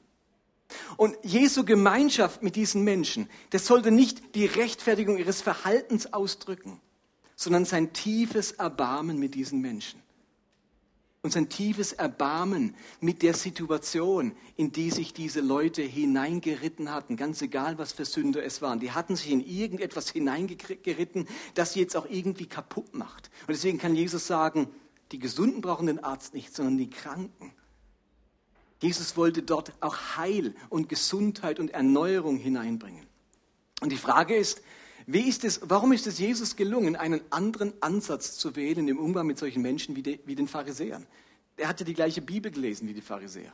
Und 0.97 1.17
Jesu 1.23 1.65
Gemeinschaft 1.65 2.43
mit 2.43 2.57
diesen 2.57 2.85
Menschen, 2.85 3.29
das 3.51 3.67
sollte 3.67 3.91
nicht 3.91 4.35
die 4.35 4.47
Rechtfertigung 4.47 5.19
ihres 5.19 5.41
Verhaltens 5.41 6.13
ausdrücken, 6.13 6.81
sondern 7.37 7.65
sein 7.65 7.93
tiefes 7.93 8.53
Erbarmen 8.53 9.19
mit 9.19 9.35
diesen 9.35 9.61
Menschen. 9.61 10.03
Und 11.21 11.33
sein 11.33 11.49
tiefes 11.49 11.93
Erbarmen 11.93 12.77
mit 13.01 13.23
der 13.23 13.35
Situation, 13.35 14.33
in 14.57 14.71
die 14.71 14.91
sich 14.91 15.13
diese 15.13 15.41
Leute 15.41 15.83
hineingeritten 15.83 16.93
hatten, 16.93 17.17
ganz 17.17 17.43
egal, 17.43 17.77
was 17.77 17.93
für 17.93 18.05
Sünder 18.05 18.45
es 18.45 18.63
waren. 18.63 18.79
Die 18.79 18.93
hatten 18.93 19.17
sich 19.17 19.31
in 19.31 19.45
irgendetwas 19.45 20.11
hineingeritten, 20.11 21.27
das 21.55 21.73
sie 21.73 21.81
jetzt 21.81 21.97
auch 21.97 22.07
irgendwie 22.09 22.47
kaputt 22.47 22.95
macht. 22.95 23.31
Und 23.43 23.51
deswegen 23.51 23.79
kann 23.79 23.97
Jesus 23.97 24.27
sagen, 24.27 24.69
Die 25.13 25.19
Gesunden 25.19 25.61
brauchen 25.61 25.87
den 25.87 26.05
Arzt 26.05 26.35
nicht, 26.35 26.55
sondern 26.55 26.77
die 26.77 26.91
Kranken. 26.91 27.53
Jesus 28.81 29.17
wollte 29.17 29.43
dort 29.43 29.73
auch 29.81 30.17
Heil 30.17 30.55
und 30.69 30.89
Gesundheit 30.89 31.59
und 31.59 31.71
Erneuerung 31.71 32.37
hineinbringen. 32.37 33.07
Und 33.81 33.91
die 33.91 33.97
Frage 33.97 34.37
ist, 34.37 34.63
wie 35.07 35.23
ist 35.23 35.45
es, 35.45 35.61
warum 35.63 35.93
ist 35.93 36.07
es 36.07 36.19
Jesus 36.19 36.55
gelungen, 36.55 36.95
einen 36.95 37.21
anderen 37.31 37.73
Ansatz 37.81 38.37
zu 38.37 38.57
wählen 38.57 38.87
im 38.89 38.99
Umgang 38.99 39.27
mit 39.27 39.39
solchen 39.39 39.63
Menschen 39.63 39.97
wie, 39.97 40.03
de, 40.03 40.21
wie 40.27 40.35
den 40.35 40.49
Pharisäern? 40.49 41.07
Er 41.57 41.69
hatte 41.69 41.85
die 41.85 41.95
gleiche 41.95 42.21
Bibel 42.21 42.51
gelesen 42.53 42.87
wie 42.89 42.95
die 42.95 43.01
Pharisäer. 43.01 43.53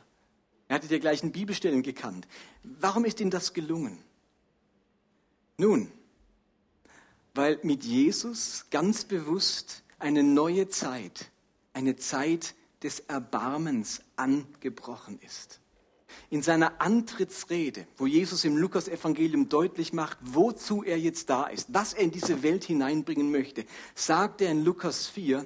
Er 0.67 0.75
hatte 0.75 0.87
die 0.87 0.99
gleichen 0.99 1.31
Bibelstellen 1.31 1.81
gekannt. 1.81 2.27
Warum 2.63 3.05
ist 3.05 3.19
ihm 3.19 3.29
das 3.29 3.53
gelungen? 3.53 3.99
Nun, 5.57 5.91
weil 7.33 7.59
mit 7.63 7.83
Jesus 7.83 8.65
ganz 8.69 9.05
bewusst 9.05 9.83
eine 9.97 10.23
neue 10.23 10.69
Zeit, 10.69 11.31
eine 11.73 11.95
Zeit 11.95 12.55
des 12.83 12.99
Erbarmens 13.01 14.01
angebrochen 14.15 15.19
ist. 15.19 15.59
In 16.29 16.41
seiner 16.41 16.81
Antrittsrede, 16.81 17.87
wo 17.97 18.07
Jesus 18.07 18.45
im 18.45 18.57
Lukas-Evangelium 18.57 19.49
deutlich 19.49 19.93
macht, 19.93 20.17
wozu 20.21 20.83
er 20.83 20.99
jetzt 20.99 21.29
da 21.29 21.45
ist, 21.45 21.73
was 21.73 21.93
er 21.93 22.03
in 22.03 22.11
diese 22.11 22.41
Welt 22.41 22.63
hineinbringen 22.63 23.31
möchte, 23.31 23.65
sagt 23.95 24.41
er 24.41 24.51
in 24.51 24.63
Lukas 24.63 25.07
4, 25.07 25.45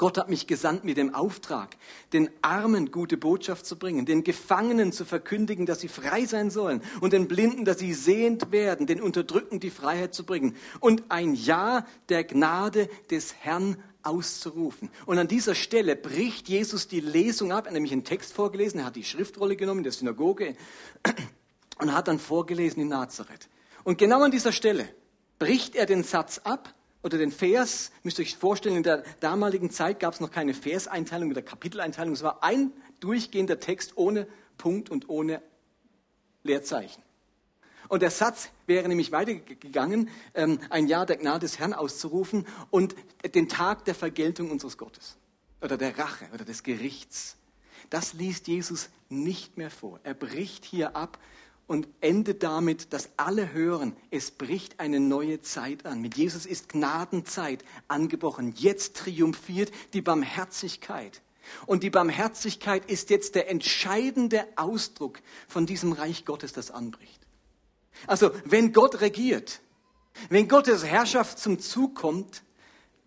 Gott 0.00 0.16
hat 0.16 0.30
mich 0.30 0.46
gesandt 0.46 0.82
mit 0.82 0.96
dem 0.96 1.14
Auftrag, 1.14 1.76
den 2.14 2.30
Armen 2.40 2.90
gute 2.90 3.18
Botschaft 3.18 3.66
zu 3.66 3.78
bringen, 3.78 4.06
den 4.06 4.24
Gefangenen 4.24 4.92
zu 4.92 5.04
verkündigen, 5.04 5.66
dass 5.66 5.80
sie 5.80 5.88
frei 5.88 6.24
sein 6.24 6.48
sollen 6.48 6.82
und 7.02 7.12
den 7.12 7.28
Blinden, 7.28 7.66
dass 7.66 7.80
sie 7.80 7.92
sehend 7.92 8.50
werden, 8.50 8.86
den 8.86 9.02
Unterdrückten 9.02 9.60
die 9.60 9.68
Freiheit 9.68 10.14
zu 10.14 10.24
bringen 10.24 10.56
und 10.80 11.02
ein 11.10 11.34
Ja 11.34 11.84
der 12.08 12.24
Gnade 12.24 12.88
des 13.10 13.34
Herrn 13.34 13.76
auszurufen. 14.02 14.90
Und 15.06 15.18
an 15.18 15.28
dieser 15.28 15.54
Stelle 15.54 15.96
bricht 15.96 16.48
Jesus 16.48 16.88
die 16.88 17.00
Lesung 17.00 17.52
ab, 17.52 17.64
er 17.64 17.68
hat 17.68 17.74
nämlich 17.74 17.92
einen 17.92 18.04
Text 18.04 18.32
vorgelesen, 18.32 18.80
er 18.80 18.86
hat 18.86 18.96
die 18.96 19.04
Schriftrolle 19.04 19.56
genommen 19.56 19.80
in 19.80 19.84
der 19.84 19.92
Synagoge 19.92 20.56
und 21.78 21.94
hat 21.94 22.08
dann 22.08 22.18
vorgelesen 22.18 22.82
in 22.82 22.88
Nazareth. 22.88 23.48
Und 23.84 23.98
genau 23.98 24.22
an 24.22 24.30
dieser 24.30 24.52
Stelle 24.52 24.88
bricht 25.38 25.74
er 25.74 25.86
den 25.86 26.02
Satz 26.02 26.38
ab 26.44 26.74
oder 27.02 27.18
den 27.18 27.32
Vers, 27.32 27.92
müsst 28.02 28.18
ihr 28.18 28.24
euch 28.24 28.36
vorstellen, 28.36 28.76
in 28.76 28.82
der 28.82 29.04
damaligen 29.20 29.70
Zeit 29.70 30.00
gab 30.00 30.14
es 30.14 30.20
noch 30.20 30.30
keine 30.30 30.54
Verseinteilung 30.54 31.30
oder 31.30 31.42
Kapiteleinteilung. 31.42 32.12
Es 32.12 32.22
war 32.22 32.42
ein 32.42 32.72
durchgehender 33.00 33.58
Text 33.58 33.96
ohne 33.96 34.26
Punkt 34.58 34.90
und 34.90 35.08
ohne 35.08 35.42
Leerzeichen. 36.42 37.02
Und 37.90 38.02
der 38.02 38.12
Satz 38.12 38.50
wäre 38.68 38.86
nämlich 38.86 39.10
weitergegangen, 39.10 40.10
ähm, 40.34 40.60
ein 40.70 40.86
Jahr 40.86 41.06
der 41.06 41.16
Gnade 41.16 41.40
des 41.40 41.58
Herrn 41.58 41.74
auszurufen 41.74 42.46
und 42.70 42.94
den 43.34 43.48
Tag 43.48 43.84
der 43.84 43.96
Vergeltung 43.96 44.52
unseres 44.52 44.78
Gottes 44.78 45.16
oder 45.60 45.76
der 45.76 45.98
Rache 45.98 46.26
oder 46.32 46.44
des 46.44 46.62
Gerichts. 46.62 47.36
Das 47.90 48.12
liest 48.12 48.46
Jesus 48.46 48.90
nicht 49.08 49.58
mehr 49.58 49.72
vor. 49.72 49.98
Er 50.04 50.14
bricht 50.14 50.64
hier 50.64 50.94
ab 50.94 51.18
und 51.66 51.88
endet 52.00 52.44
damit, 52.44 52.92
dass 52.92 53.08
alle 53.16 53.52
hören, 53.52 53.96
es 54.12 54.30
bricht 54.30 54.78
eine 54.78 55.00
neue 55.00 55.40
Zeit 55.40 55.84
an. 55.84 56.00
Mit 56.00 56.16
Jesus 56.16 56.46
ist 56.46 56.68
Gnadenzeit 56.68 57.64
angebrochen. 57.88 58.54
Jetzt 58.56 58.98
triumphiert 58.98 59.72
die 59.94 60.00
Barmherzigkeit. 60.00 61.22
Und 61.66 61.82
die 61.82 61.90
Barmherzigkeit 61.90 62.88
ist 62.88 63.10
jetzt 63.10 63.34
der 63.34 63.50
entscheidende 63.50 64.46
Ausdruck 64.54 65.18
von 65.48 65.66
diesem 65.66 65.90
Reich 65.90 66.24
Gottes, 66.24 66.52
das 66.52 66.70
anbricht. 66.70 67.19
Also, 68.06 68.30
wenn 68.44 68.72
Gott 68.72 69.00
regiert, 69.00 69.60
wenn 70.28 70.48
Gottes 70.48 70.84
Herrschaft 70.84 71.38
zum 71.38 71.58
Zug 71.58 71.94
kommt, 71.94 72.42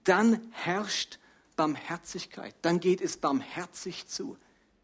dann 0.03 0.41
herrscht 0.51 1.19
Barmherzigkeit. 1.55 2.55
Dann 2.61 2.79
geht 2.79 3.01
es 3.01 3.17
barmherzig 3.17 4.07
zu. 4.07 4.37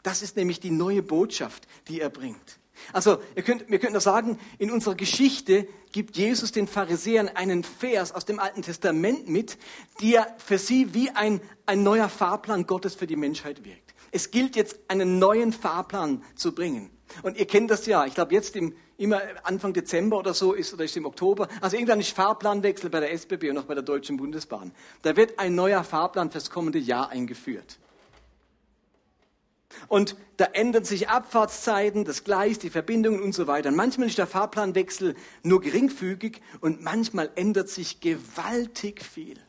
Das 0.04 0.22
ist 0.22 0.36
nämlich 0.36 0.60
die 0.60 0.72
neue 0.72 1.04
Botschaft, 1.04 1.68
die 1.88 2.00
er 2.00 2.10
bringt. 2.10 2.60
Also, 2.94 3.20
ihr 3.36 3.44
könnt, 3.44 3.70
wir 3.70 3.80
könnten 3.80 4.00
sagen, 4.00 4.40
in 4.58 4.72
unserer 4.72 4.96
Geschichte 4.96 5.68
gibt 5.92 6.16
Jesus 6.16 6.52
den 6.52 6.68
Pharisäern 6.68 7.28
einen 7.28 7.64
Vers 7.64 8.14
aus 8.14 8.26
dem 8.26 8.40
Alten 8.40 8.62
Testament 8.62 9.28
mit, 9.28 9.58
der 10.02 10.34
für 10.38 10.58
sie 10.58 10.94
wie 10.94 11.10
ein, 11.10 11.42
ein 11.66 11.84
neuer 11.84 12.08
Fahrplan 12.08 12.66
Gottes 12.66 12.96
für 12.96 13.08
die 13.08 13.18
Menschheit 13.18 13.66
wirkt. 13.66 13.94
Es 14.12 14.32
gilt 14.32 14.56
jetzt, 14.56 14.80
einen 14.88 15.20
neuen 15.20 15.52
Fahrplan 15.52 16.24
zu 16.36 16.54
bringen. 16.54 16.90
Und 17.22 17.38
ihr 17.38 17.46
kennt 17.46 17.70
das 17.70 17.86
ja, 17.86 18.06
ich 18.06 18.14
glaube 18.14 18.34
jetzt 18.34 18.56
im, 18.56 18.74
immer 19.00 19.22
Anfang 19.44 19.74
Dezember 19.74 20.20
oder 20.20 20.34
so 20.34 20.54
ist, 20.54 20.74
oder 20.74 20.84
ist 20.84 20.96
im 20.98 21.06
Oktober, 21.06 21.48
also 21.62 21.76
irgendwann 21.76 22.00
ist 22.00 22.12
Fahrplanwechsel 22.12 22.90
bei 22.90 23.00
der 23.00 23.12
SBB 23.14 23.50
und 23.50 23.58
auch 23.58 23.64
bei 23.64 23.74
der 23.74 23.84
Deutschen 23.84 24.18
Bundesbahn. 24.18 24.72
Da 25.02 25.16
wird 25.16 25.40
ein 25.40 25.56
neuer 25.56 25.84
Fahrplan 25.84 26.32
fürs 26.32 26.50
kommende 26.50 26.80
Jahr 26.80 27.10
eingeführt. 27.10 27.80
Und 29.88 30.16
da 30.38 30.46
ändern 30.46 30.84
sich 30.84 31.10
Abfahrtszeiten, 31.10 32.04
das 32.04 32.24
Gleis, 32.24 32.60
die 32.60 32.70
Verbindungen 32.70 33.22
und 33.22 33.34
so 33.34 33.48
weiter. 33.48 33.70
Und 33.70 33.76
manchmal 33.76 34.08
ist 34.08 34.18
der 34.18 34.28
Fahrplanwechsel 34.28 35.16
nur 35.44 35.62
geringfügig 35.62 36.42
und 36.60 36.82
manchmal 36.82 37.32
ändert 37.36 37.70
sich 37.70 38.02
gewaltig 38.02 39.04
viel. 39.04 39.40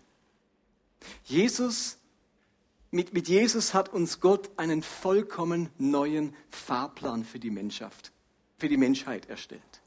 Jesus, 1.25 1.99
mit, 2.91 3.15
mit 3.15 3.29
Jesus 3.29 3.73
hat 3.73 3.89
uns 3.89 4.21
Gott 4.21 4.51
einen 4.57 4.83
vollkommen 4.83 5.71
neuen 5.79 6.35
Fahrplan 6.51 7.25
für 7.25 7.39
die 7.39 7.51
Menschheit, 7.51 8.13
für 8.61 8.69
die 8.69 8.77
Menschheit 8.77 9.29
erstellt. 9.29 9.83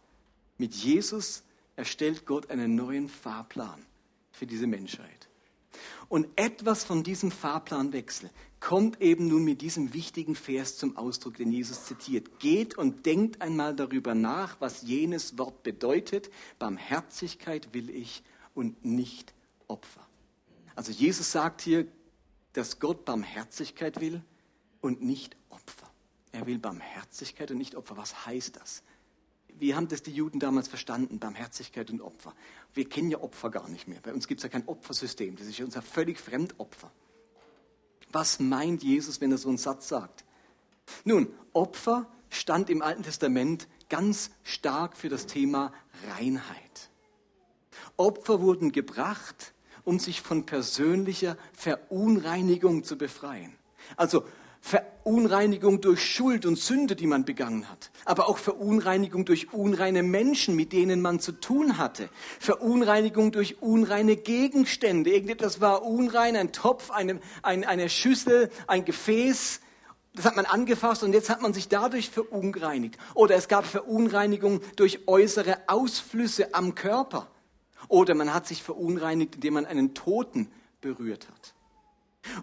Mit 0.57 0.73
Jesus 0.73 1.43
erstellt 1.75 2.25
Gott 2.25 2.49
einen 2.49 2.75
neuen 2.75 3.07
Fahrplan 3.07 3.85
für 4.31 4.45
diese 4.45 4.67
Menschheit. 4.67 5.29
Und 6.09 6.27
etwas 6.35 6.83
von 6.83 7.03
diesem 7.03 7.31
Fahrplanwechsel 7.31 8.29
kommt 8.59 9.01
eben 9.01 9.27
nun 9.27 9.43
mit 9.43 9.61
diesem 9.61 9.93
wichtigen 9.93 10.35
Vers 10.35 10.77
zum 10.77 10.95
Ausdruck, 10.95 11.37
den 11.37 11.51
Jesus 11.51 11.85
zitiert. 11.85 12.39
Geht 12.39 12.77
und 12.77 13.05
denkt 13.05 13.41
einmal 13.41 13.75
darüber 13.75 14.15
nach, 14.15 14.61
was 14.61 14.83
jenes 14.83 15.37
Wort 15.37 15.63
bedeutet. 15.63 16.29
Barmherzigkeit 16.59 17.73
will 17.73 17.89
ich 17.89 18.23
und 18.53 18.85
nicht 18.85 19.33
Opfer. 19.67 20.07
Also 20.75 20.91
Jesus 20.91 21.31
sagt 21.31 21.61
hier, 21.61 21.87
dass 22.53 22.79
Gott 22.79 23.05
Barmherzigkeit 23.05 23.99
will 23.99 24.21
und 24.81 25.01
nicht 25.01 25.35
Opfer. 25.49 25.82
Er 26.33 26.45
will 26.47 26.59
Barmherzigkeit 26.59 27.51
und 27.51 27.57
nicht 27.57 27.75
Opfer. 27.75 27.95
Was 27.95 28.25
heißt 28.25 28.57
das? 28.57 28.83
Wie 29.59 29.75
haben 29.75 29.87
das 29.87 30.01
die 30.01 30.11
Juden 30.11 30.39
damals 30.39 30.67
verstanden, 30.67 31.19
Barmherzigkeit 31.19 31.91
und 31.91 32.01
Opfer? 32.01 32.33
Wir 32.73 32.89
kennen 32.89 33.11
ja 33.11 33.21
Opfer 33.21 33.51
gar 33.51 33.69
nicht 33.69 33.87
mehr. 33.87 33.99
Bei 34.01 34.11
uns 34.13 34.27
gibt 34.27 34.39
es 34.39 34.43
ja 34.43 34.49
kein 34.49 34.67
Opfersystem. 34.67 35.35
Das 35.35 35.45
ist 35.45 35.59
ja 35.59 35.65
unser 35.65 35.83
völlig 35.83 36.19
Fremdopfer. 36.19 36.91
Was 38.11 38.39
meint 38.39 38.83
Jesus, 38.83 39.21
wenn 39.21 39.31
er 39.31 39.37
so 39.37 39.49
einen 39.49 39.59
Satz 39.59 39.87
sagt? 39.87 40.25
Nun, 41.05 41.31
Opfer 41.53 42.11
stand 42.29 42.71
im 42.71 42.81
Alten 42.81 43.03
Testament 43.03 43.67
ganz 43.89 44.31
stark 44.41 44.97
für 44.97 45.09
das 45.09 45.27
Thema 45.27 45.71
Reinheit. 46.09 46.89
Opfer 47.95 48.41
wurden 48.41 48.71
gebracht, 48.71 49.53
um 49.83 49.99
sich 49.99 50.21
von 50.21 50.47
persönlicher 50.47 51.37
Verunreinigung 51.53 52.83
zu 52.83 52.97
befreien. 52.97 53.55
Also 53.97 54.25
Verunreinigung 54.65 55.81
durch 55.81 56.01
Schuld 56.01 56.45
und 56.45 56.57
Sünde, 56.57 56.95
die 56.95 57.05
man 57.05 57.25
begangen 57.25 57.69
hat, 57.69 57.91
aber 58.05 58.29
auch 58.29 58.37
Verunreinigung 58.37 59.25
durch 59.25 59.51
unreine 59.51 60.03
Menschen, 60.03 60.55
mit 60.55 60.71
denen 60.71 61.01
man 61.01 61.19
zu 61.19 61.33
tun 61.33 61.77
hatte, 61.77 62.07
Verunreinigung 62.39 63.33
durch 63.33 63.61
unreine 63.61 64.15
Gegenstände. 64.15 65.11
Irgendetwas 65.11 65.59
war 65.59 65.83
unrein, 65.83 66.37
ein 66.37 66.53
Topf, 66.53 66.91
eine, 66.91 67.19
ein, 67.41 67.65
eine 67.65 67.89
Schüssel, 67.89 68.49
ein 68.65 68.85
Gefäß, 68.85 69.59
das 70.15 70.23
hat 70.23 70.37
man 70.37 70.45
angefasst 70.45 71.03
und 71.03 71.11
jetzt 71.11 71.29
hat 71.29 71.41
man 71.41 71.53
sich 71.53 71.67
dadurch 71.67 72.09
verunreinigt. 72.09 72.97
Oder 73.15 73.35
es 73.35 73.49
gab 73.49 73.65
Verunreinigung 73.65 74.61
durch 74.77 75.09
äußere 75.09 75.57
Ausflüsse 75.67 76.53
am 76.53 76.73
Körper. 76.73 77.27
Oder 77.89 78.15
man 78.15 78.33
hat 78.33 78.47
sich 78.47 78.63
verunreinigt, 78.63 79.35
indem 79.35 79.55
man 79.55 79.65
einen 79.65 79.93
Toten 79.93 80.49
berührt 80.79 81.27
hat. 81.27 81.53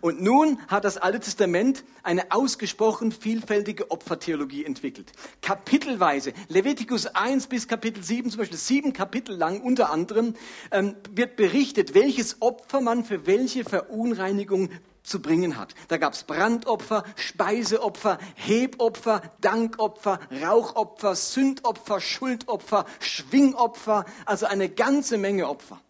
Und 0.01 0.23
nun 0.23 0.59
hat 0.69 0.85
das 0.85 0.97
Alte 0.97 1.21
Testament 1.21 1.85
eine 2.03 2.33
ausgesprochen 2.33 3.13
vielfältige 3.13 3.91
Opfertheologie 3.91 4.65
entwickelt. 4.65 5.13
Kapitelweise, 5.43 6.33
Levitikus 6.49 7.07
1 7.07 7.49
bis 7.49 7.69
Kapitel 7.69 8.03
7, 8.03 8.31
zum 8.31 8.39
Beispiel 8.39 8.59
sieben 8.59 8.93
Kapitel 8.93 9.37
lang 9.37 9.61
unter 9.61 9.91
anderem, 9.91 10.35
ähm, 10.71 10.97
wird 11.11 11.37
berichtet, 11.37 11.95
welches 11.95 12.41
Opfer 12.41 12.81
man 12.81 13.05
für 13.05 13.27
welche 13.27 13.65
Verunreinigung 13.65 14.71
zu 15.03 15.21
bringen 15.21 15.59
hat. 15.59 15.75
Da 15.89 15.97
gab 15.97 16.13
es 16.13 16.25
Brandopfer, 16.25 17.05
Speiseopfer, 17.17 18.19
Hebopfer, 18.35 19.23
Dankopfer, 19.41 20.21
Rauchopfer, 20.43 21.15
Sündopfer, 21.15 22.01
Schuldopfer, 22.01 22.85
Schwingopfer, 23.01 24.05
also 24.25 24.47
eine 24.47 24.69
ganze 24.69 25.19
Menge 25.19 25.49
Opfer 25.49 25.81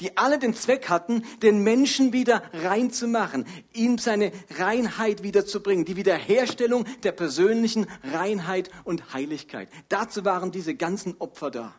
die 0.00 0.16
alle 0.16 0.38
den 0.38 0.54
Zweck 0.54 0.88
hatten, 0.88 1.24
den 1.42 1.62
Menschen 1.62 2.12
wieder 2.12 2.42
rein 2.52 2.90
zu 2.90 3.06
machen, 3.06 3.46
ihm 3.72 3.98
seine 3.98 4.32
Reinheit 4.56 5.22
wiederzubringen, 5.22 5.84
die 5.84 5.96
Wiederherstellung 5.96 6.84
der 7.02 7.12
persönlichen 7.12 7.86
Reinheit 8.12 8.70
und 8.84 9.12
Heiligkeit. 9.12 9.68
Dazu 9.88 10.24
waren 10.24 10.52
diese 10.52 10.74
ganzen 10.74 11.16
Opfer 11.18 11.50
da. 11.50 11.74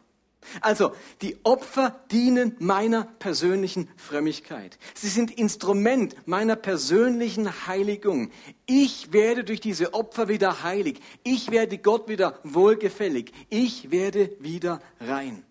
Also, 0.61 0.93
die 1.21 1.37
Opfer 1.43 1.99
dienen 2.11 2.55
meiner 2.59 3.03
persönlichen 3.03 3.89
Frömmigkeit. 3.97 4.79
Sie 4.95 5.09
sind 5.09 5.37
Instrument 5.37 6.15
meiner 6.27 6.55
persönlichen 6.55 7.67
Heiligung. 7.67 8.31
Ich 8.65 9.11
werde 9.11 9.43
durch 9.43 9.59
diese 9.59 9.93
Opfer 9.93 10.27
wieder 10.27 10.63
heilig. 10.63 11.01
Ich 11.23 11.51
werde 11.51 11.77
Gott 11.77 12.07
wieder 12.07 12.39
wohlgefällig. 12.43 13.31
Ich 13.49 13.91
werde 13.91 14.31
wieder 14.39 14.81
rein. 14.99 15.43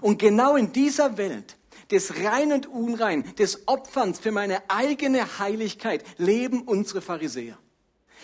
Und 0.00 0.18
genau 0.18 0.56
in 0.56 0.72
dieser 0.72 1.16
Welt 1.16 1.56
des 1.94 2.24
Rein 2.24 2.52
und 2.52 2.66
Unrein, 2.66 3.22
des 3.36 3.68
Opferns 3.68 4.18
für 4.18 4.32
meine 4.32 4.68
eigene 4.68 5.38
Heiligkeit 5.38 6.04
leben 6.18 6.62
unsere 6.62 7.00
Pharisäer. 7.00 7.56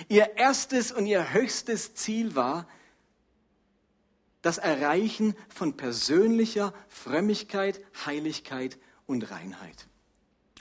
Ihr 0.08 0.36
erstes 0.36 0.90
und 0.90 1.06
ihr 1.06 1.32
höchstes 1.32 1.94
Ziel 1.94 2.34
war, 2.34 2.66
das 4.42 4.58
Erreichen 4.58 5.36
von 5.48 5.76
persönlicher 5.76 6.74
Frömmigkeit, 6.88 7.80
Heiligkeit 8.04 8.76
und 9.06 9.30
Reinheit. 9.30 9.86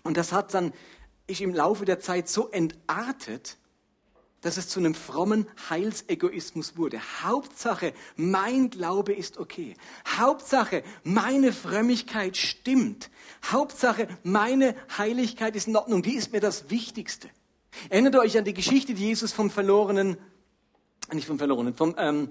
Und 0.04 0.16
das 0.16 0.32
hat 0.32 0.54
dann 0.54 0.72
ich 1.26 1.42
im 1.42 1.56
Laufe 1.56 1.86
der 1.86 2.00
Zeit 2.00 2.30
so 2.30 2.50
entartet, 2.50 3.58
dass 4.42 4.58
es 4.58 4.70
zu 4.70 4.80
einem 4.80 4.96
frommen 4.96 5.48
Heilsegoismus 5.70 6.78
wurde. 6.78 7.00
Hauptsache, 7.24 7.94
mein 8.16 8.70
Glaube 8.70 9.14
ist 9.14 9.38
okay. 9.38 9.76
Hauptsache, 10.18 10.84
meine 11.04 11.52
Frömmigkeit 11.52 12.38
stimmt. 12.38 13.10
Hauptsache, 13.44 14.08
meine 14.24 14.76
Heiligkeit 14.98 15.56
ist 15.56 15.68
in 15.68 15.76
Ordnung. 15.76 16.02
Die 16.02 16.16
ist 16.16 16.32
mir 16.32 16.40
das 16.40 16.70
Wichtigste. 16.70 17.30
Erinnert 17.90 18.16
euch 18.16 18.38
an 18.38 18.46
die 18.46 18.54
Geschichte, 18.54 18.94
die 18.94 19.08
Jesus 19.08 19.34
vom 19.34 19.50
verlorenen, 19.50 20.18
nicht 21.12 21.28
vom 21.28 21.38
verlorenen, 21.38 21.74
vom 21.76 21.96
ähm, 21.98 22.30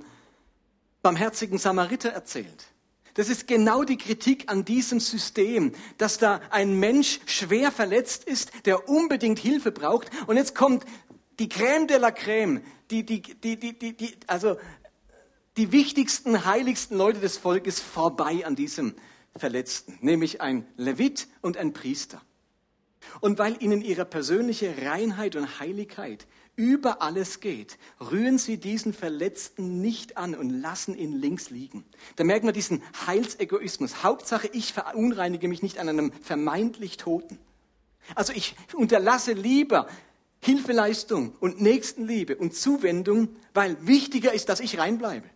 barmherzigen 1.02 1.58
Samariter 1.58 2.10
erzählt. 2.10 2.66
Das 3.14 3.28
ist 3.28 3.48
genau 3.48 3.82
die 3.82 3.96
Kritik 3.96 4.44
an 4.48 4.64
diesem 4.64 5.00
System, 5.00 5.72
dass 5.96 6.18
da 6.18 6.40
ein 6.50 6.78
Mensch 6.78 7.18
schwer 7.26 7.72
verletzt 7.72 8.22
ist, 8.22 8.52
der 8.64 8.88
unbedingt 8.88 9.40
Hilfe 9.40 9.72
braucht. 9.72 10.08
Und 10.28 10.36
jetzt 10.36 10.54
kommt 10.54 10.84
die 11.38 11.48
Crème 11.48 11.86
de 11.86 11.96
la 11.96 12.10
Crème, 12.10 12.62
die, 12.90 13.04
die, 13.04 13.20
die, 13.20 13.56
die, 13.58 13.78
die, 13.78 13.96
die, 13.96 14.16
also 14.26 14.56
die 15.56 15.72
wichtigsten, 15.72 16.44
heiligsten 16.44 16.96
Leute 16.96 17.20
des 17.20 17.36
Volkes 17.36 17.80
vorbei 17.80 18.46
an 18.46 18.56
diesem 18.56 18.94
Verletzten, 19.36 19.98
nämlich 20.00 20.40
ein 20.40 20.66
Levit 20.76 21.28
und 21.42 21.56
ein 21.56 21.72
Priester. 21.72 22.22
Und 23.20 23.38
weil 23.38 23.62
ihnen 23.62 23.82
ihre 23.82 24.04
persönliche 24.04 24.74
Reinheit 24.82 25.36
und 25.36 25.60
Heiligkeit 25.60 26.26
über 26.56 27.02
alles 27.02 27.38
geht, 27.40 27.78
rühren 28.00 28.36
sie 28.38 28.58
diesen 28.58 28.92
Verletzten 28.92 29.80
nicht 29.80 30.16
an 30.16 30.34
und 30.34 30.50
lassen 30.50 30.96
ihn 30.96 31.12
links 31.12 31.50
liegen. 31.50 31.84
Da 32.16 32.24
merken 32.24 32.46
wir 32.46 32.52
diesen 32.52 32.82
Heilsegoismus. 33.06 34.02
Hauptsache, 34.02 34.48
ich 34.52 34.72
verunreinige 34.72 35.46
mich 35.46 35.62
nicht 35.62 35.78
an 35.78 35.88
einem 35.88 36.12
vermeintlich 36.12 36.96
Toten. 36.96 37.38
Also 38.14 38.32
ich 38.32 38.56
unterlasse 38.74 39.32
lieber 39.32 39.86
Hilfeleistung 40.40 41.34
und 41.40 41.60
Nächstenliebe 41.60 42.36
und 42.36 42.54
Zuwendung, 42.54 43.28
weil 43.54 43.76
wichtiger 43.86 44.32
ist, 44.32 44.48
dass 44.48 44.60
ich 44.60 44.78
reinbleibe. 44.78 45.28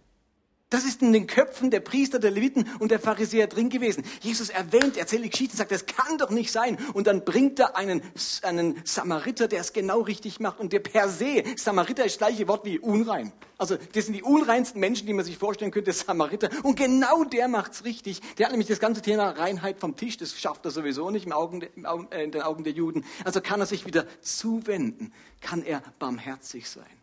Das 0.72 0.84
ist 0.84 1.02
in 1.02 1.12
den 1.12 1.26
Köpfen 1.26 1.70
der 1.70 1.80
Priester, 1.80 2.18
der 2.18 2.30
Leviten 2.30 2.66
und 2.78 2.90
der 2.90 2.98
Pharisäer 2.98 3.46
drin 3.46 3.68
gewesen. 3.68 4.04
Jesus 4.22 4.48
erwähnt, 4.48 4.96
erzählt 4.96 5.22
die 5.22 5.28
Geschichte, 5.28 5.54
sagt, 5.54 5.70
das 5.70 5.84
kann 5.84 6.16
doch 6.16 6.30
nicht 6.30 6.50
sein. 6.50 6.78
Und 6.94 7.06
dann 7.06 7.26
bringt 7.26 7.58
er 7.58 7.76
einen, 7.76 8.00
einen 8.40 8.80
Samariter, 8.84 9.48
der 9.48 9.60
es 9.60 9.74
genau 9.74 10.00
richtig 10.00 10.40
macht. 10.40 10.60
Und 10.60 10.72
der 10.72 10.80
per 10.80 11.10
se, 11.10 11.44
Samariter 11.56 12.06
ist 12.06 12.18
das 12.18 12.26
gleiche 12.26 12.48
Wort 12.48 12.64
wie 12.64 12.78
unrein. 12.78 13.32
Also 13.58 13.76
das 13.76 14.06
sind 14.06 14.14
die 14.14 14.22
unreinsten 14.22 14.80
Menschen, 14.80 15.06
die 15.06 15.12
man 15.12 15.26
sich 15.26 15.36
vorstellen 15.36 15.72
könnte, 15.72 15.92
Samariter. 15.92 16.48
Und 16.62 16.76
genau 16.76 17.24
der 17.24 17.48
macht's 17.48 17.84
richtig. 17.84 18.22
Der 18.38 18.46
hat 18.46 18.52
nämlich 18.52 18.68
das 18.68 18.80
ganze 18.80 19.02
Thema 19.02 19.28
Reinheit 19.28 19.78
vom 19.78 19.94
Tisch. 19.94 20.16
Das 20.16 20.40
schafft 20.40 20.64
er 20.64 20.70
sowieso 20.70 21.10
nicht 21.10 21.26
im 21.26 21.32
Augen, 21.32 21.60
im 21.76 21.84
Augen, 21.84 22.10
äh, 22.12 22.24
in 22.24 22.32
den 22.32 22.40
Augen 22.40 22.64
der 22.64 22.72
Juden. 22.72 23.04
Also 23.24 23.42
kann 23.42 23.60
er 23.60 23.66
sich 23.66 23.84
wieder 23.84 24.06
zuwenden. 24.22 25.12
Kann 25.42 25.62
er 25.62 25.82
barmherzig 25.98 26.70
sein. 26.70 27.01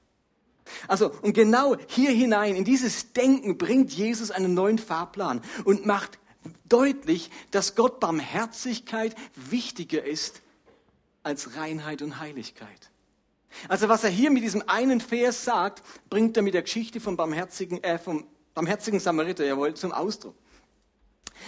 Also, 0.88 1.12
und 1.22 1.34
genau 1.34 1.76
hier 1.88 2.12
hinein, 2.12 2.56
in 2.56 2.64
dieses 2.64 3.14
Denken 3.14 3.58
bringt 3.58 3.92
Jesus 3.92 4.32
einen 4.32 4.54
neuen 4.54 4.78
Fahrplan 4.78 5.42
und 5.64 5.86
macht 5.86 6.20
deutlich, 6.68 7.32
dass 7.52 7.76
Gott 7.76 8.00
Barmherzigkeit 8.00 9.16
wichtiger 9.36 10.04
ist 10.04 10.42
als 11.24 11.56
Reinheit 11.56 12.02
und 12.02 12.20
Heiligkeit. 12.20 12.92
Also 13.68 13.90
was 13.90 14.04
er 14.04 14.10
hier 14.10 14.32
mit 14.32 14.44
diesem 14.44 14.64
einen 14.68 15.02
Vers 15.02 15.44
sagt, 15.44 15.84
bringt 16.10 16.38
er 16.38 16.44
mit 16.44 16.54
der 16.54 16.62
Geschichte 16.62 17.00
vom 17.00 17.18
barmherzigen, 17.18 17.84
äh, 17.84 17.98
vom 17.98 18.26
barmherzigen 18.54 19.00
Samariter, 19.00 19.46
jawohl, 19.46 19.74
zum 19.74 19.92
Ausdruck. 19.92 20.36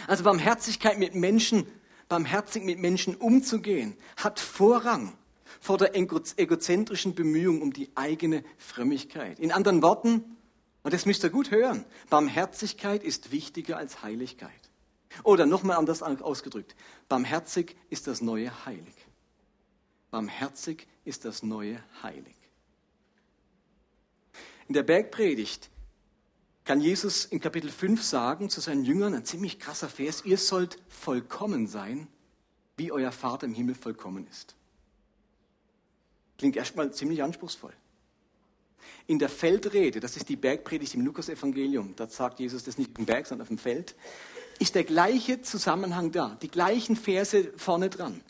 Also 0.07 0.23
Barmherzigkeit 0.23 0.97
mit 0.97 1.15
Menschen, 1.15 1.67
barmherzig 2.10 2.63
mit 2.63 2.79
Menschen 2.79 3.15
umzugehen, 3.15 3.95
hat 4.17 4.39
Vorrang 4.39 5.13
vor 5.62 5.78
der 5.78 5.95
egozentrischen 5.95 7.13
Bemühung 7.13 7.62
um 7.62 7.71
die 7.71 7.91
eigene 7.95 8.43
Frömmigkeit. 8.58 9.39
In 9.39 9.52
anderen 9.52 9.84
Worten, 9.84 10.36
und 10.82 10.93
das 10.93 11.06
müsst 11.06 11.24
ihr 11.24 11.30
gut 11.30 11.52
hören, 11.52 11.86
Barmherzigkeit 12.10 13.04
ist 13.04 13.32
wichtiger 13.32 13.78
als 13.78 14.02
Heiligkeit. 14.02 14.50
Oder 15.24 15.45
nochmal 15.45 15.78
anders 15.78 16.02
ausgedrückt, 16.02 16.76
barmherzig 17.08 17.76
ist 17.89 18.08
das 18.08 18.21
neue 18.21 18.65
Heilig. 18.65 18.95
Barmherzig 20.10 20.88
ist 21.06 21.26
das 21.26 21.43
neue 21.43 21.82
Heilig. 22.02 22.36
In 24.67 24.74
der 24.74 24.84
Bergpredigt 24.84 25.69
kann 26.63 26.82
Jesus 26.82 27.26
in 27.26 27.39
Kapitel 27.39 27.69
5 27.69 28.02
sagen 28.02 28.50
zu 28.50 28.62
seinen 28.62 28.84
Jüngern, 28.84 29.13
ein 29.13 29.26
ziemlich 29.26 29.60
krasser 29.60 29.89
Vers, 29.89 30.24
ihr 30.26 30.38
sollt 30.38 30.80
vollkommen 30.88 31.67
sein, 31.67 32.08
wie 32.78 32.91
euer 32.91 33.12
Vater 33.12 33.45
im 33.45 33.54
Himmel 33.54 33.76
vollkommen 33.76 34.26
ist. 34.28 34.56
Klingt 36.41 36.56
erstmal 36.56 36.91
ziemlich 36.91 37.21
anspruchsvoll. 37.21 37.71
In 39.06 39.19
der 39.19 39.30
Feldrede, 39.30 39.99
das 39.99 40.17
ist 40.17 40.27
die 40.27 40.36
Bergpredigt 40.36 40.95
im 40.95 41.06
Lukas-Evangelium, 41.06 41.95
da 41.95 42.08
sagt 42.08 42.39
Jesus 42.39 42.63
das 42.63 42.80
nicht 42.80 42.97
im 42.97 43.06
Berg, 43.06 43.27
sondern 43.27 43.43
auf 43.43 43.49
dem 43.49 43.60
Feld, 43.60 43.93
ist 44.58 44.73
der 44.73 44.84
gleiche 44.84 45.43
Zusammenhang 45.43 46.12
da, 46.12 46.39
die 46.41 46.47
gleichen 46.47 46.95
Verse 46.95 47.54
vorne 47.58 47.91
dran. 47.91 48.21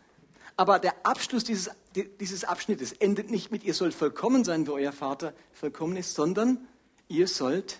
Aber 0.57 0.77
der 0.77 1.05
Abschluss 1.05 1.45
dieses, 1.45 1.69
dieses 2.19 2.43
Abschnittes 2.43 2.91
endet 2.91 3.31
nicht 3.31 3.49
mit, 3.49 3.63
ihr 3.63 3.73
sollt 3.73 3.93
vollkommen 3.93 4.43
sein, 4.43 4.67
wie 4.67 4.71
euer 4.71 4.91
Vater 4.91 5.33
vollkommen 5.53 5.95
ist, 5.95 6.13
sondern 6.13 6.67
ihr 7.07 7.29
sollt, 7.29 7.79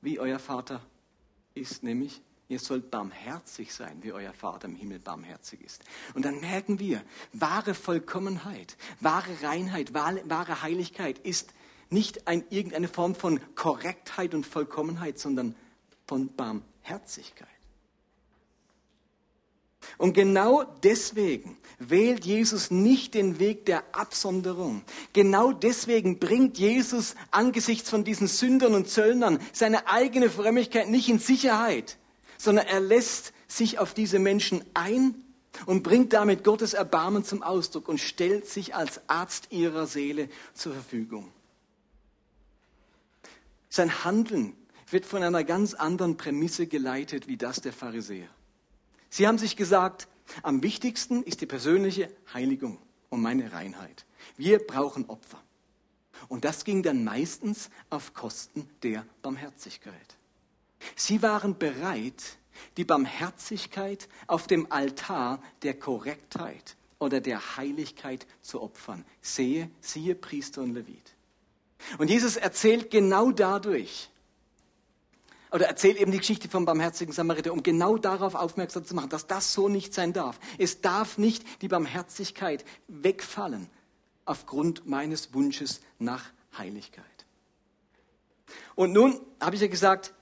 wie 0.00 0.18
euer 0.18 0.38
Vater 0.38 0.80
ist, 1.52 1.82
nämlich 1.82 2.22
Ihr 2.50 2.58
sollt 2.58 2.90
barmherzig 2.90 3.74
sein, 3.74 3.98
wie 4.02 4.12
euer 4.12 4.32
Vater 4.32 4.68
im 4.68 4.74
Himmel 4.74 4.98
barmherzig 4.98 5.60
ist. 5.60 5.82
Und 6.14 6.24
dann 6.24 6.40
merken 6.40 6.78
wir, 6.78 7.02
wahre 7.34 7.74
Vollkommenheit, 7.74 8.78
wahre 9.00 9.42
Reinheit, 9.42 9.92
wahre 9.92 10.62
Heiligkeit 10.62 11.18
ist 11.18 11.52
nicht 11.90 12.26
ein, 12.26 12.44
irgendeine 12.48 12.88
Form 12.88 13.14
von 13.14 13.40
Korrektheit 13.54 14.34
und 14.34 14.46
Vollkommenheit, 14.46 15.18
sondern 15.18 15.54
von 16.06 16.34
Barmherzigkeit. 16.34 17.48
Und 19.98 20.14
genau 20.14 20.64
deswegen 20.82 21.58
wählt 21.78 22.24
Jesus 22.24 22.70
nicht 22.70 23.14
den 23.14 23.38
Weg 23.38 23.66
der 23.66 23.84
Absonderung. 23.92 24.82
Genau 25.12 25.52
deswegen 25.52 26.18
bringt 26.18 26.58
Jesus 26.58 27.14
angesichts 27.30 27.90
von 27.90 28.04
diesen 28.04 28.26
Sündern 28.26 28.74
und 28.74 28.88
Zöllnern 28.88 29.38
seine 29.52 29.88
eigene 29.88 30.30
Frömmigkeit 30.30 30.88
nicht 30.88 31.08
in 31.08 31.18
Sicherheit, 31.18 31.98
sondern 32.38 32.66
er 32.66 32.80
lässt 32.80 33.34
sich 33.46 33.78
auf 33.78 33.92
diese 33.92 34.18
Menschen 34.18 34.64
ein 34.72 35.14
und 35.66 35.82
bringt 35.82 36.12
damit 36.12 36.44
Gottes 36.44 36.72
Erbarmen 36.72 37.24
zum 37.24 37.42
Ausdruck 37.42 37.88
und 37.88 37.98
stellt 37.98 38.46
sich 38.46 38.74
als 38.74 39.00
Arzt 39.08 39.48
ihrer 39.50 39.86
Seele 39.86 40.28
zur 40.54 40.72
Verfügung. 40.72 41.30
Sein 43.68 44.04
Handeln 44.04 44.54
wird 44.90 45.04
von 45.04 45.22
einer 45.22 45.44
ganz 45.44 45.74
anderen 45.74 46.16
Prämisse 46.16 46.66
geleitet 46.66 47.28
wie 47.28 47.36
das 47.36 47.60
der 47.60 47.72
Pharisäer. 47.72 48.28
Sie 49.10 49.26
haben 49.26 49.38
sich 49.38 49.56
gesagt, 49.56 50.08
am 50.42 50.62
wichtigsten 50.62 51.22
ist 51.22 51.40
die 51.40 51.46
persönliche 51.46 52.10
Heiligung 52.32 52.78
und 53.08 53.20
meine 53.20 53.52
Reinheit. 53.52 54.06
Wir 54.36 54.58
brauchen 54.58 55.06
Opfer. 55.06 55.42
Und 56.28 56.44
das 56.44 56.64
ging 56.64 56.82
dann 56.82 57.04
meistens 57.04 57.70
auf 57.90 58.12
Kosten 58.14 58.68
der 58.82 59.06
Barmherzigkeit. 59.22 60.17
Sie 60.96 61.22
waren 61.22 61.58
bereit, 61.58 62.38
die 62.76 62.84
Barmherzigkeit 62.84 64.08
auf 64.26 64.46
dem 64.46 64.70
Altar 64.70 65.40
der 65.62 65.74
Korrektheit 65.78 66.76
oder 66.98 67.20
der 67.20 67.56
Heiligkeit 67.56 68.26
zu 68.40 68.62
opfern. 68.62 69.04
Sehe, 69.20 69.70
siehe 69.80 70.14
Priester 70.14 70.62
und 70.62 70.74
Levit. 70.74 71.14
Und 71.98 72.10
Jesus 72.10 72.36
erzählt 72.36 72.90
genau 72.90 73.30
dadurch, 73.30 74.10
oder 75.50 75.66
erzählt 75.66 75.96
eben 75.96 76.12
die 76.12 76.18
Geschichte 76.18 76.48
vom 76.48 76.64
barmherzigen 76.64 77.14
Samariter, 77.14 77.52
um 77.52 77.62
genau 77.62 77.96
darauf 77.96 78.34
aufmerksam 78.34 78.84
zu 78.84 78.94
machen, 78.94 79.08
dass 79.08 79.26
das 79.26 79.54
so 79.54 79.68
nicht 79.68 79.94
sein 79.94 80.12
darf. 80.12 80.38
Es 80.58 80.80
darf 80.80 81.16
nicht 81.16 81.62
die 81.62 81.68
Barmherzigkeit 81.68 82.64
wegfallen 82.86 83.70
aufgrund 84.24 84.86
meines 84.86 85.32
Wunsches 85.32 85.80
nach 85.98 86.24
Heiligkeit. 86.56 87.04
Und 88.74 88.92
nun 88.92 89.20
habe 89.40 89.56
ich 89.56 89.62
ja 89.62 89.68
gesagt, 89.68 90.12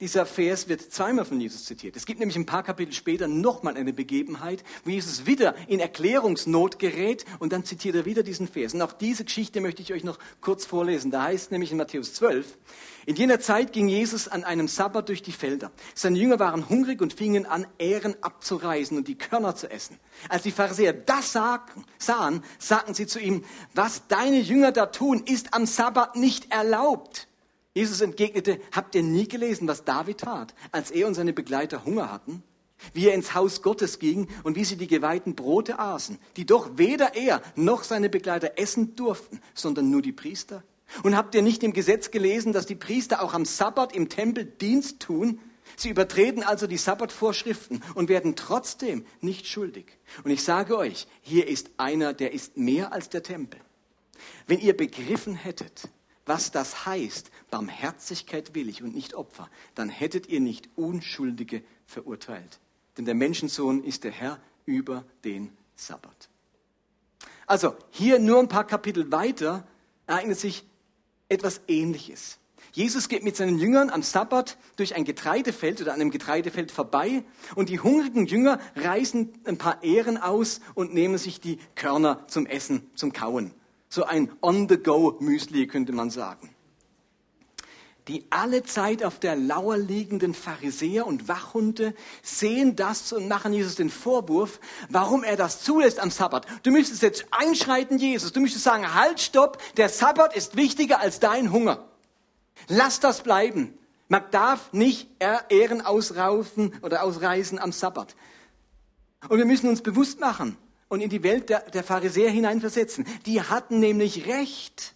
dieser 0.00 0.24
Vers 0.24 0.68
wird 0.68 0.80
zweimal 0.92 1.24
von 1.24 1.40
Jesus 1.40 1.64
zitiert. 1.64 1.94
Es 1.96 2.06
gibt 2.06 2.20
nämlich 2.20 2.36
ein 2.36 2.46
paar 2.46 2.62
Kapitel 2.62 2.92
später 2.94 3.28
nochmal 3.28 3.76
eine 3.76 3.92
Begebenheit, 3.92 4.64
wo 4.84 4.90
Jesus 4.90 5.26
wieder 5.26 5.54
in 5.68 5.78
Erklärungsnot 5.78 6.78
gerät 6.78 7.24
und 7.38 7.52
dann 7.52 7.64
zitiert 7.64 7.94
er 7.94 8.06
wieder 8.06 8.22
diesen 8.22 8.48
Vers. 8.48 8.74
Und 8.74 8.82
auch 8.82 8.92
diese 8.92 9.24
Geschichte 9.24 9.60
möchte 9.60 9.82
ich 9.82 9.92
euch 9.92 10.04
noch 10.04 10.18
kurz 10.40 10.64
vorlesen. 10.64 11.10
Da 11.10 11.24
heißt 11.24 11.52
nämlich 11.52 11.70
in 11.70 11.76
Matthäus 11.76 12.14
12, 12.14 12.56
in 13.06 13.16
jener 13.16 13.40
Zeit 13.40 13.72
ging 13.72 13.88
Jesus 13.88 14.28
an 14.28 14.44
einem 14.44 14.68
Sabbat 14.68 15.08
durch 15.08 15.22
die 15.22 15.32
Felder. 15.32 15.70
Seine 15.94 16.18
Jünger 16.18 16.38
waren 16.38 16.68
hungrig 16.68 17.00
und 17.00 17.12
fingen 17.12 17.46
an, 17.46 17.66
Ähren 17.78 18.14
abzureißen 18.22 18.96
und 18.96 19.08
die 19.08 19.16
Körner 19.16 19.54
zu 19.54 19.70
essen. 19.70 19.98
Als 20.28 20.42
die 20.42 20.50
Pharisäer 20.50 20.92
das 20.92 21.32
sagten, 21.32 21.84
sahen, 21.98 22.42
sagten 22.58 22.94
sie 22.94 23.06
zu 23.06 23.18
ihm, 23.18 23.44
was 23.74 24.06
deine 24.08 24.38
Jünger 24.38 24.72
da 24.72 24.86
tun, 24.86 25.22
ist 25.26 25.54
am 25.54 25.66
Sabbat 25.66 26.16
nicht 26.16 26.52
erlaubt. 26.52 27.26
Jesus 27.80 28.02
entgegnete, 28.02 28.60
habt 28.72 28.94
ihr 28.94 29.02
nie 29.02 29.26
gelesen, 29.26 29.66
was 29.66 29.84
David 29.84 30.18
tat, 30.18 30.54
als 30.70 30.90
er 30.90 31.06
und 31.06 31.14
seine 31.14 31.32
Begleiter 31.32 31.86
Hunger 31.86 32.12
hatten? 32.12 32.42
Wie 32.92 33.06
er 33.06 33.14
ins 33.14 33.34
Haus 33.34 33.62
Gottes 33.62 33.98
ging 33.98 34.28
und 34.44 34.54
wie 34.54 34.66
sie 34.66 34.76
die 34.76 34.86
geweihten 34.86 35.34
Brote 35.34 35.78
aßen, 35.78 36.18
die 36.36 36.44
doch 36.44 36.76
weder 36.76 37.14
er 37.14 37.40
noch 37.54 37.82
seine 37.82 38.10
Begleiter 38.10 38.58
essen 38.58 38.96
durften, 38.96 39.40
sondern 39.54 39.88
nur 39.88 40.02
die 40.02 40.12
Priester? 40.12 40.62
Und 41.02 41.16
habt 41.16 41.34
ihr 41.34 41.40
nicht 41.40 41.62
im 41.62 41.72
Gesetz 41.72 42.10
gelesen, 42.10 42.52
dass 42.52 42.66
die 42.66 42.74
Priester 42.74 43.22
auch 43.22 43.32
am 43.32 43.46
Sabbat 43.46 43.96
im 43.96 44.10
Tempel 44.10 44.44
Dienst 44.44 45.00
tun? 45.00 45.40
Sie 45.74 45.88
übertreten 45.88 46.42
also 46.42 46.66
die 46.66 46.76
Sabbatvorschriften 46.76 47.82
und 47.94 48.10
werden 48.10 48.36
trotzdem 48.36 49.06
nicht 49.22 49.46
schuldig. 49.46 49.86
Und 50.22 50.32
ich 50.32 50.44
sage 50.44 50.76
euch, 50.76 51.06
hier 51.22 51.48
ist 51.48 51.70
einer, 51.78 52.12
der 52.12 52.34
ist 52.34 52.58
mehr 52.58 52.92
als 52.92 53.08
der 53.08 53.22
Tempel. 53.22 53.58
Wenn 54.46 54.60
ihr 54.60 54.76
begriffen 54.76 55.34
hättet, 55.34 55.88
was 56.30 56.52
das 56.52 56.86
heißt, 56.86 57.32
Barmherzigkeit 57.50 58.54
will 58.54 58.68
ich 58.68 58.84
und 58.84 58.94
nicht 58.94 59.14
Opfer, 59.14 59.50
dann 59.74 59.88
hättet 59.88 60.28
ihr 60.28 60.38
nicht 60.38 60.68
Unschuldige 60.76 61.64
verurteilt. 61.86 62.60
Denn 62.96 63.04
der 63.04 63.16
Menschensohn 63.16 63.82
ist 63.82 64.04
der 64.04 64.12
Herr 64.12 64.38
über 64.64 65.04
den 65.24 65.50
Sabbat. 65.74 66.28
Also 67.48 67.74
hier 67.90 68.20
nur 68.20 68.38
ein 68.38 68.46
paar 68.46 68.64
Kapitel 68.64 69.10
weiter 69.10 69.66
ereignet 70.06 70.38
sich 70.38 70.64
etwas 71.28 71.62
Ähnliches. 71.66 72.38
Jesus 72.70 73.08
geht 73.08 73.24
mit 73.24 73.34
seinen 73.34 73.58
Jüngern 73.58 73.90
am 73.90 74.04
Sabbat 74.04 74.56
durch 74.76 74.94
ein 74.94 75.04
Getreidefeld 75.04 75.80
oder 75.80 75.94
an 75.94 76.00
einem 76.00 76.12
Getreidefeld 76.12 76.70
vorbei 76.70 77.24
und 77.56 77.70
die 77.70 77.80
hungrigen 77.80 78.26
Jünger 78.26 78.60
reißen 78.76 79.32
ein 79.46 79.58
paar 79.58 79.82
Ähren 79.82 80.16
aus 80.16 80.60
und 80.74 80.94
nehmen 80.94 81.18
sich 81.18 81.40
die 81.40 81.58
Körner 81.74 82.24
zum 82.28 82.46
Essen, 82.46 82.88
zum 82.94 83.12
Kauen. 83.12 83.52
So 83.92 84.04
ein 84.04 84.30
On-the-Go-Müsli 84.40 85.66
könnte 85.66 85.92
man 85.92 86.10
sagen. 86.10 86.54
Die 88.06 88.24
alle 88.30 88.62
Zeit 88.62 89.04
auf 89.04 89.18
der 89.18 89.34
Lauer 89.34 89.76
liegenden 89.76 90.32
Pharisäer 90.32 91.08
und 91.08 91.26
Wachhunde 91.26 91.94
sehen 92.22 92.76
das 92.76 93.12
und 93.12 93.28
machen 93.28 93.52
Jesus 93.52 93.74
den 93.74 93.90
Vorwurf, 93.90 94.60
warum 94.88 95.24
er 95.24 95.36
das 95.36 95.62
zulässt 95.62 95.98
am 95.98 96.10
Sabbat. 96.10 96.46
Du 96.62 96.70
müsstest 96.70 97.02
jetzt 97.02 97.26
einschreiten, 97.32 97.98
Jesus. 97.98 98.32
Du 98.32 98.40
müsstest 98.40 98.64
sagen, 98.64 98.94
halt, 98.94 99.20
stopp, 99.20 99.58
der 99.76 99.88
Sabbat 99.88 100.36
ist 100.36 100.56
wichtiger 100.56 101.00
als 101.00 101.18
dein 101.18 101.52
Hunger. 101.52 101.88
Lass 102.68 103.00
das 103.00 103.22
bleiben. 103.22 103.76
Man 104.08 104.22
darf 104.30 104.72
nicht 104.72 105.08
Ehren 105.48 105.82
ausraufen 105.82 106.74
oder 106.82 107.02
ausreißen 107.02 107.58
am 107.58 107.72
Sabbat. 107.72 108.14
Und 109.28 109.38
wir 109.38 109.46
müssen 109.46 109.68
uns 109.68 109.82
bewusst 109.82 110.20
machen, 110.20 110.56
und 110.90 111.00
in 111.00 111.08
die 111.08 111.22
Welt 111.22 111.48
der, 111.48 111.60
der 111.70 111.84
Pharisäer 111.84 112.30
hineinversetzen. 112.30 113.06
Die 113.24 113.40
hatten 113.40 113.80
nämlich 113.80 114.26
Recht. 114.26 114.94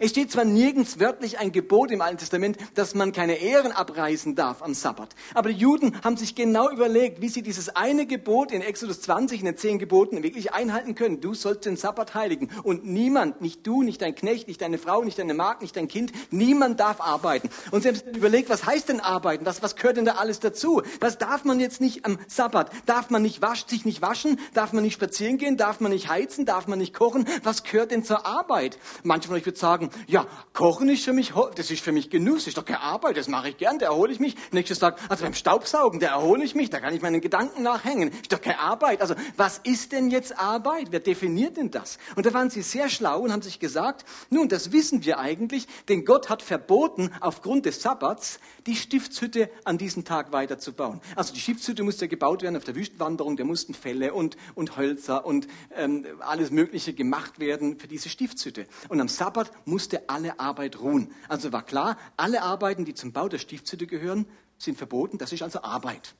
Es 0.00 0.10
steht 0.10 0.32
zwar 0.32 0.44
nirgends 0.44 0.98
wörtlich 0.98 1.38
ein 1.38 1.52
Gebot 1.52 1.92
im 1.92 2.00
Alten 2.00 2.18
Testament, 2.18 2.58
dass 2.74 2.96
man 2.96 3.12
keine 3.12 3.36
Ehren 3.36 3.70
abreißen 3.70 4.34
darf 4.34 4.60
am 4.62 4.74
Sabbat. 4.74 5.14
Aber 5.32 5.48
die 5.48 5.58
Juden 5.58 6.02
haben 6.02 6.16
sich 6.16 6.34
genau 6.34 6.68
überlegt, 6.70 7.20
wie 7.20 7.28
sie 7.28 7.40
dieses 7.40 7.68
eine 7.76 8.04
Gebot 8.04 8.50
in 8.50 8.62
Exodus 8.62 9.00
20, 9.02 9.40
in 9.40 9.46
den 9.46 9.56
zehn 9.56 9.78
Geboten, 9.78 10.24
wirklich 10.24 10.52
einhalten 10.52 10.96
können. 10.96 11.20
Du 11.20 11.34
sollst 11.34 11.66
den 11.66 11.76
Sabbat 11.76 12.16
heiligen. 12.16 12.50
Und 12.64 12.84
niemand, 12.84 13.40
nicht 13.40 13.64
du, 13.64 13.82
nicht 13.82 14.02
dein 14.02 14.16
Knecht, 14.16 14.48
nicht 14.48 14.60
deine 14.60 14.78
Frau, 14.78 15.04
nicht 15.04 15.20
deine 15.20 15.34
Magd, 15.34 15.62
nicht 15.62 15.76
dein 15.76 15.86
Kind, 15.86 16.12
niemand 16.32 16.80
darf 16.80 17.00
arbeiten. 17.00 17.48
Und 17.70 17.82
sie 17.82 17.88
haben 17.88 17.94
sich 17.94 18.06
überlegt, 18.08 18.50
was 18.50 18.66
heißt 18.66 18.88
denn 18.88 18.98
arbeiten? 18.98 19.46
Was, 19.46 19.62
was 19.62 19.76
gehört 19.76 19.98
denn 19.98 20.04
da 20.04 20.16
alles 20.16 20.40
dazu? 20.40 20.82
Was 21.00 21.16
darf 21.16 21.44
man 21.44 21.60
jetzt 21.60 21.80
nicht 21.80 22.04
am 22.04 22.18
Sabbat? 22.26 22.70
Darf 22.86 23.10
man 23.10 23.22
nicht 23.22 23.40
wasch, 23.40 23.66
sich 23.66 23.84
nicht 23.84 24.02
waschen? 24.02 24.40
Darf 24.52 24.72
man 24.72 24.82
nicht 24.82 24.94
spazieren 24.94 25.38
gehen? 25.38 25.56
Darf 25.56 25.78
man 25.78 25.92
nicht 25.92 26.08
heizen? 26.08 26.44
Darf 26.44 26.66
man 26.66 26.80
nicht 26.80 26.92
kochen? 26.92 27.26
Was 27.44 27.62
gehört 27.62 27.92
denn 27.92 28.02
zur 28.02 28.26
Arbeit? 28.26 28.78
Manche 29.04 29.28
von 29.28 29.36
euch 29.36 29.46
würden 29.46 29.56
sagen, 29.56 29.75
sagen, 29.76 29.90
ja, 30.06 30.26
Kochen 30.52 30.88
ist 30.88 31.04
für 31.04 31.12
mich, 31.12 31.32
das 31.54 31.70
ist 31.70 31.82
für 31.82 31.92
mich 31.92 32.08
Genuss, 32.08 32.46
ist 32.46 32.56
doch 32.56 32.64
keine 32.64 32.80
Arbeit, 32.80 33.16
das 33.16 33.28
mache 33.28 33.50
ich 33.50 33.58
gern, 33.58 33.78
da 33.78 33.86
erhole 33.86 34.12
ich 34.12 34.20
mich. 34.20 34.34
Nächstes 34.52 34.78
sagt, 34.78 35.00
also 35.10 35.24
beim 35.24 35.34
Staubsaugen, 35.34 36.00
da 36.00 36.08
erhole 36.08 36.44
ich 36.44 36.54
mich, 36.54 36.70
da 36.70 36.80
kann 36.80 36.94
ich 36.94 37.02
meinen 37.02 37.20
Gedanken 37.20 37.62
nachhängen, 37.62 38.10
ist 38.10 38.32
doch 38.32 38.40
keine 38.40 38.58
Arbeit. 38.58 39.02
Also 39.02 39.14
was 39.36 39.58
ist 39.58 39.92
denn 39.92 40.10
jetzt 40.10 40.38
Arbeit? 40.38 40.88
Wer 40.90 41.00
definiert 41.00 41.56
denn 41.58 41.70
das? 41.70 41.98
Und 42.14 42.24
da 42.24 42.32
waren 42.32 42.48
sie 42.48 42.62
sehr 42.62 42.88
schlau 42.88 43.20
und 43.20 43.32
haben 43.32 43.42
sich 43.42 43.58
gesagt, 43.58 44.04
nun, 44.30 44.48
das 44.48 44.72
wissen 44.72 45.04
wir 45.04 45.18
eigentlich, 45.18 45.66
denn 45.88 46.04
Gott 46.04 46.30
hat 46.30 46.42
verboten, 46.42 47.10
aufgrund 47.20 47.66
des 47.66 47.82
Sabbats, 47.82 48.40
die 48.66 48.76
Stiftshütte 48.76 49.50
an 49.64 49.78
diesem 49.78 50.04
Tag 50.04 50.32
weiterzubauen. 50.32 51.00
Also 51.14 51.34
die 51.34 51.40
Stiftshütte 51.40 51.82
musste 51.82 52.08
gebaut 52.08 52.42
werden 52.42 52.56
auf 52.56 52.64
der 52.64 52.74
Wüstenwanderung, 52.74 53.36
da 53.36 53.44
mussten 53.44 53.74
Felle 53.74 54.14
und, 54.14 54.36
und 54.54 54.76
Hölzer 54.76 55.26
und 55.26 55.46
ähm, 55.74 56.06
alles 56.20 56.50
Mögliche 56.50 56.94
gemacht 56.94 57.38
werden 57.38 57.78
für 57.78 57.88
diese 57.88 58.08
Stiftshütte. 58.08 58.66
Und 58.88 59.00
am 59.00 59.08
Sabbat 59.08 59.50
musste 59.66 60.08
alle 60.08 60.40
Arbeit 60.40 60.80
ruhen. 60.80 61.12
Also 61.28 61.52
war 61.52 61.62
klar, 61.62 61.98
alle 62.16 62.42
Arbeiten, 62.42 62.84
die 62.84 62.94
zum 62.94 63.12
Bau 63.12 63.28
der 63.28 63.38
Stiftshütte 63.38 63.86
gehören, 63.86 64.26
sind 64.56 64.78
verboten. 64.78 65.18
Das 65.18 65.32
ist 65.32 65.42
also 65.42 65.62
Arbeit. 65.62 66.14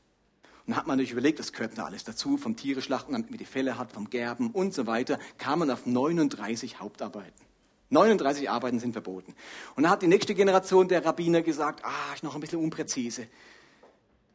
Und 0.67 0.73
dann 0.73 0.77
hat 0.77 0.87
man 0.87 0.99
sich 0.99 1.13
überlegt, 1.13 1.39
das 1.39 1.53
gehört 1.53 1.79
da 1.79 1.85
alles 1.85 2.05
dazu, 2.05 2.37
vom 2.37 2.57
Tiere 2.57 2.83
schlachten, 2.83 3.13
damit 3.13 3.31
man 3.31 3.39
die 3.39 3.45
Fälle 3.45 3.79
hat, 3.79 3.93
vom 3.93 4.11
Gerben 4.11 4.51
und 4.51 4.75
so 4.75 4.87
weiter, 4.87 5.19
kam 5.39 5.61
man 5.61 5.71
auf 5.71 5.87
39 5.87 6.81
Hauptarbeiten. 6.81 7.47
39 7.89 8.51
Arbeiten 8.51 8.81
sind 8.81 8.93
verboten. 8.93 9.35
Und 9.77 9.85
dann 9.85 9.93
hat 9.93 10.03
die 10.03 10.09
nächste 10.09 10.35
Generation 10.35 10.89
der 10.89 11.05
Rabbiner 11.05 11.43
gesagt, 11.43 11.85
ah, 11.85 12.15
ist 12.15 12.25
noch 12.25 12.35
ein 12.35 12.41
bisschen 12.41 12.59
unpräzise 12.59 13.29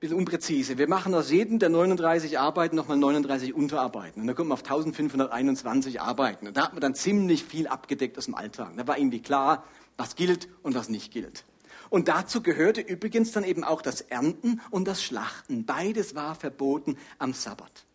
bisschen 0.02 0.18
unpräzise. 0.18 0.80
Wir 0.80 0.90
machen 0.90 1.14
aus 1.14 1.30
jedem 1.30 1.60
der 1.60 1.70
39 1.70 2.40
Arbeiten 2.40 2.76
nochmal 2.76 2.98
39 2.98 3.54
Unterarbeiten. 3.54 4.22
Und 4.22 4.28
da 4.28 4.34
kommt 4.34 4.50
man 4.50 4.58
auf 4.58 4.64
1521 4.64 6.02
Arbeiten. 6.02 6.48
Und 6.48 6.58
da 6.58 6.64
hat 6.64 6.74
man 6.74 6.82
dann 6.82 6.96
ziemlich 6.96 7.44
viel 7.44 7.68
abgedeckt 7.68 8.18
aus 8.18 8.26
dem 8.26 8.34
Alltag. 8.34 8.74
Da 8.76 8.88
war 8.88 8.98
irgendwie 8.98 9.22
klar, 9.22 9.64
was 9.98 10.16
gilt 10.16 10.50
und 10.64 10.74
was 10.74 10.90
nicht 10.90 11.14
gilt. 11.14 11.46
Und 11.92 12.08
dazu 12.08 12.42
gehörte 12.42 12.82
übrigens 12.82 13.32
dann 13.32 13.44
eben 13.44 13.64
auch 13.64 13.84
das 13.84 14.02
Ernten 14.02 14.60
und 14.72 14.88
das 14.88 15.04
Schlachten. 15.04 15.66
Beides 15.68 16.16
war 16.16 16.34
verboten 16.34 16.98
am 17.20 17.34
Sabbat. 17.34 17.86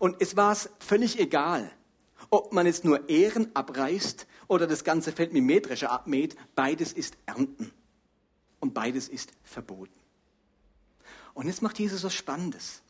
Und 0.00 0.16
es 0.18 0.36
war 0.36 0.50
es 0.50 0.68
völlig 0.80 1.20
egal, 1.20 1.70
ob 2.28 2.52
man 2.52 2.66
jetzt 2.66 2.84
nur 2.84 3.08
Ehren 3.08 3.54
abreißt 3.54 4.26
oder 4.48 4.66
das 4.66 4.82
ganze 4.82 5.12
Feld 5.12 5.32
mit 5.32 5.44
Mähdrescher 5.44 5.92
abmäht. 5.92 6.34
Beides 6.56 6.92
ist 6.92 7.16
Ernten. 7.26 7.70
Und 8.58 8.74
beides 8.74 9.08
ist 9.08 9.32
verboten. 9.44 10.01
Und 11.34 11.46
jetzt 11.46 11.62
macht 11.62 11.78
Jesus 11.78 12.04
was 12.04 12.14
Spannendes. 12.14 12.82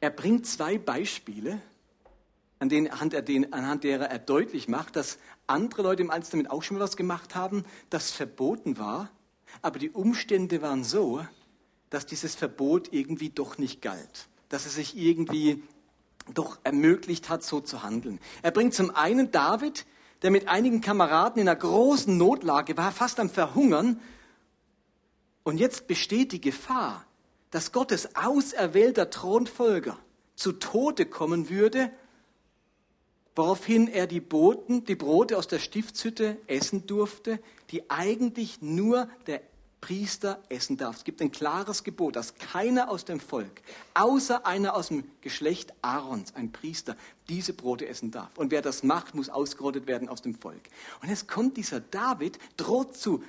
Er 0.00 0.10
bringt 0.10 0.46
zwei 0.46 0.78
Beispiele, 0.78 1.60
an 2.58 2.68
denen, 2.68 2.88
anhand 2.90 3.84
derer 3.84 4.10
er 4.10 4.18
deutlich 4.18 4.68
macht, 4.68 4.96
dass 4.96 5.18
andere 5.46 5.82
Leute 5.82 6.02
im 6.02 6.10
Alten 6.10 6.22
Testament 6.22 6.50
auch 6.50 6.62
schon 6.62 6.78
mal 6.78 6.84
was 6.84 6.96
gemacht 6.96 7.34
haben, 7.34 7.64
das 7.90 8.10
verboten 8.10 8.78
war, 8.78 9.10
aber 9.62 9.78
die 9.78 9.90
Umstände 9.90 10.62
waren 10.62 10.84
so, 10.84 11.24
dass 11.90 12.06
dieses 12.06 12.34
Verbot 12.34 12.92
irgendwie 12.92 13.30
doch 13.30 13.58
nicht 13.58 13.82
galt, 13.82 14.28
dass 14.48 14.66
es 14.66 14.74
sich 14.74 14.96
irgendwie 14.96 15.62
doch 16.34 16.58
ermöglicht 16.62 17.28
hat, 17.28 17.42
so 17.42 17.60
zu 17.60 17.82
handeln. 17.82 18.20
Er 18.42 18.52
bringt 18.52 18.74
zum 18.74 18.94
einen 18.94 19.30
David, 19.30 19.86
der 20.22 20.30
mit 20.30 20.48
einigen 20.48 20.80
Kameraden 20.80 21.42
in 21.42 21.48
einer 21.48 21.58
großen 21.58 22.16
Notlage 22.16 22.76
war, 22.76 22.92
fast 22.92 23.18
am 23.20 23.30
Verhungern, 23.30 24.00
und 25.50 25.58
jetzt 25.58 25.88
besteht 25.88 26.30
die 26.30 26.40
Gefahr, 26.40 27.04
dass 27.50 27.72
Gottes 27.72 28.14
auserwählter 28.14 29.10
Thronfolger 29.10 29.98
zu 30.36 30.52
Tode 30.52 31.06
kommen 31.06 31.50
würde, 31.50 31.90
woraufhin 33.34 33.88
er 33.88 34.06
die, 34.06 34.20
Boten, 34.20 34.84
die 34.84 34.94
Brote 34.94 35.36
aus 35.36 35.48
der 35.48 35.58
Stiftshütte 35.58 36.36
essen 36.46 36.86
durfte, 36.86 37.40
die 37.70 37.90
eigentlich 37.90 38.62
nur 38.62 39.08
der 39.26 39.42
Priester 39.80 40.40
essen 40.50 40.76
darf. 40.76 40.98
Es 40.98 41.04
gibt 41.04 41.20
ein 41.20 41.32
klares 41.32 41.82
Gebot, 41.82 42.14
dass 42.14 42.36
keiner 42.36 42.88
aus 42.88 43.04
dem 43.04 43.18
Volk, 43.18 43.62
außer 43.94 44.46
einer 44.46 44.76
aus 44.76 44.86
dem 44.86 45.02
Geschlecht 45.20 45.74
Aarons, 45.82 46.32
ein 46.36 46.52
Priester, 46.52 46.96
diese 47.28 47.54
Brote 47.54 47.88
essen 47.88 48.12
darf. 48.12 48.38
Und 48.38 48.52
wer 48.52 48.62
das 48.62 48.84
macht, 48.84 49.16
muss 49.16 49.28
ausgerottet 49.28 49.88
werden 49.88 50.08
aus 50.08 50.22
dem 50.22 50.36
Volk. 50.36 50.62
Und 51.02 51.08
jetzt 51.08 51.26
kommt 51.26 51.56
dieser 51.56 51.80
David, 51.80 52.38
droht 52.56 52.96
zu, 52.96 53.24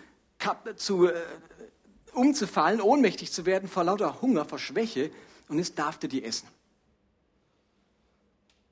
zu 0.75 1.07
äh, 1.07 1.13
umzufallen, 2.13 2.81
ohnmächtig 2.81 3.31
zu 3.31 3.45
werden 3.45 3.69
vor 3.69 3.83
lauter 3.83 4.21
Hunger, 4.21 4.45
vor 4.45 4.59
Schwäche 4.59 5.11
und 5.47 5.57
jetzt 5.57 5.77
darf 5.77 5.99
er 6.01 6.09
die 6.09 6.23
essen. 6.23 6.47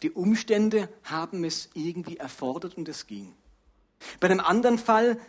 Die 0.01 0.11
Umstände 0.11 0.89
haben 1.03 1.43
es 1.43 1.69
irgendwie 1.73 2.17
erfordert 2.17 2.77
und 2.77 2.87
es 2.87 3.07
ging. 3.07 3.33
Bei 4.19 4.29
einem 4.29 4.39
anderen 4.39 4.77
Fall, 4.77 5.19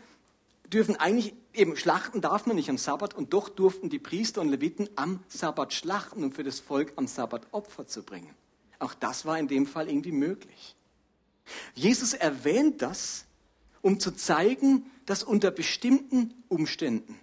dürfen 0.73 0.97
eigentlich, 0.97 1.35
eben 1.53 1.77
schlachten 1.77 2.21
darf 2.21 2.47
man 2.47 2.57
nicht 2.57 2.71
am 2.71 2.79
Sabbat 2.79 3.15
und 3.15 3.33
doch 3.33 3.49
durften 3.49 3.91
die 3.91 3.99
Priester 3.99 4.41
und 4.41 4.49
Leviten 4.49 4.89
am 4.97 5.21
Sabbat 5.29 5.73
schlachten, 5.73 6.23
um 6.25 6.33
für 6.33 6.45
das 6.45 6.61
Volk 6.61 6.93
am 6.97 7.07
Sabbat 7.07 7.49
Opfer 7.53 7.87
zu 7.87 8.03
bringen. 8.03 8.35
Auch 8.79 8.95
das 8.95 9.27
war 9.27 9.39
in 9.39 9.49
dem 9.49 9.67
Fall 9.67 9.89
irgendwie 9.89 10.13
möglich. 10.13 10.77
Jesus 11.75 12.15
erwähnt 12.15 12.83
das, 12.83 13.25
um 13.83 13.99
zu 13.99 14.13
zeigen, 14.13 14.91
dass 15.07 15.25
unter 15.25 15.51
bestimmten 15.51 16.35
Umständen 16.49 17.19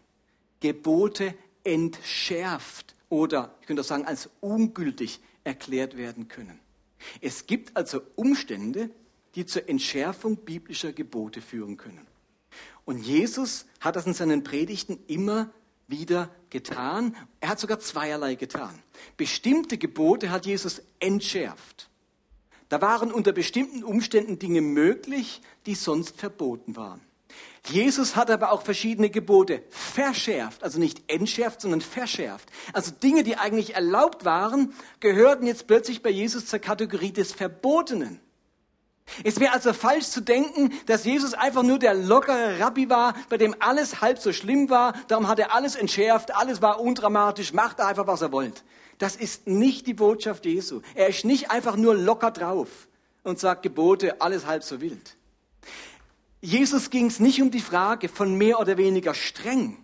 Gebote 0.59 1.33
entschärft 1.63 2.95
oder, 3.09 3.55
ich 3.61 3.67
könnte 3.67 3.81
auch 3.81 3.85
sagen, 3.85 4.05
als 4.05 4.29
ungültig 4.41 5.19
erklärt 5.43 5.97
werden 5.97 6.27
können. 6.27 6.59
Es 7.21 7.45
gibt 7.45 7.75
also 7.77 8.01
Umstände, 8.15 8.89
die 9.35 9.45
zur 9.45 9.69
Entschärfung 9.69 10.37
biblischer 10.37 10.93
Gebote 10.93 11.41
führen 11.41 11.77
können. 11.77 12.07
Und 12.85 12.99
Jesus 12.99 13.65
hat 13.79 13.95
das 13.95 14.05
in 14.05 14.13
seinen 14.13 14.43
Predigten 14.43 14.99
immer 15.07 15.51
wieder 15.87 16.29
getan. 16.49 17.15
Er 17.39 17.49
hat 17.49 17.59
sogar 17.59 17.79
zweierlei 17.79 18.35
getan. 18.35 18.81
Bestimmte 19.15 19.77
Gebote 19.77 20.31
hat 20.31 20.45
Jesus 20.45 20.81
entschärft. 20.99 21.89
Da 22.69 22.81
waren 22.81 23.11
unter 23.11 23.31
bestimmten 23.31 23.83
Umständen 23.83 24.39
Dinge 24.39 24.61
möglich, 24.61 25.41
die 25.65 25.75
sonst 25.75 26.17
verboten 26.17 26.75
waren. 26.75 27.01
Jesus 27.69 28.15
hat 28.15 28.31
aber 28.31 28.51
auch 28.51 28.61
verschiedene 28.61 29.09
Gebote 29.09 29.63
verschärft, 29.69 30.63
also 30.63 30.79
nicht 30.79 31.11
entschärft, 31.11 31.61
sondern 31.61 31.81
verschärft. 31.81 32.49
Also 32.73 32.91
Dinge, 32.91 33.23
die 33.23 33.37
eigentlich 33.37 33.75
erlaubt 33.75 34.23
waren, 34.23 34.73
gehörten 34.99 35.45
jetzt 35.47 35.67
plötzlich 35.67 36.01
bei 36.01 36.09
Jesus 36.09 36.45
zur 36.45 36.59
Kategorie 36.59 37.11
des 37.11 37.33
Verbotenen. 37.33 38.21
Es 39.23 39.39
wäre 39.39 39.53
also 39.53 39.73
falsch 39.73 40.07
zu 40.07 40.21
denken, 40.21 40.73
dass 40.85 41.05
Jesus 41.05 41.33
einfach 41.33 41.63
nur 41.63 41.79
der 41.79 41.93
lockere 41.93 42.59
Rabbi 42.59 42.89
war, 42.89 43.13
bei 43.29 43.37
dem 43.37 43.55
alles 43.59 44.01
halb 44.01 44.19
so 44.19 44.33
schlimm 44.33 44.69
war, 44.69 44.93
darum 45.07 45.27
hat 45.27 45.39
er 45.39 45.53
alles 45.53 45.75
entschärft, 45.75 46.35
alles 46.35 46.61
war 46.61 46.79
undramatisch, 46.79 47.53
macht 47.53 47.79
einfach, 47.79 48.07
was 48.07 48.21
er 48.21 48.31
wollt. 48.31 48.63
Das 48.97 49.15
ist 49.15 49.47
nicht 49.47 49.87
die 49.87 49.93
Botschaft 49.93 50.45
Jesu. 50.45 50.81
Er 50.95 51.07
ist 51.07 51.23
nicht 51.23 51.51
einfach 51.51 51.75
nur 51.75 51.95
locker 51.95 52.31
drauf 52.31 52.67
und 53.23 53.39
sagt 53.39 53.63
Gebote, 53.63 54.21
alles 54.21 54.45
halb 54.45 54.63
so 54.63 54.81
wild. 54.81 55.15
Jesus 56.41 56.89
ging 56.89 57.07
es 57.07 57.19
nicht 57.19 57.41
um 57.41 57.51
die 57.51 57.59
Frage 57.59 58.09
von 58.09 58.37
mehr 58.37 58.59
oder 58.59 58.77
weniger 58.77 59.13
streng. 59.13 59.77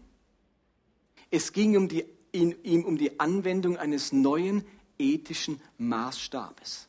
Es 1.32 1.52
ging 1.52 1.76
um 1.76 1.88
die, 1.88 2.06
ihm 2.32 2.86
um 2.86 2.98
die 2.98 3.20
Anwendung 3.20 3.78
eines 3.78 4.12
neuen 4.12 4.64
ethischen 5.00 5.60
Maßstabes. 5.78 6.88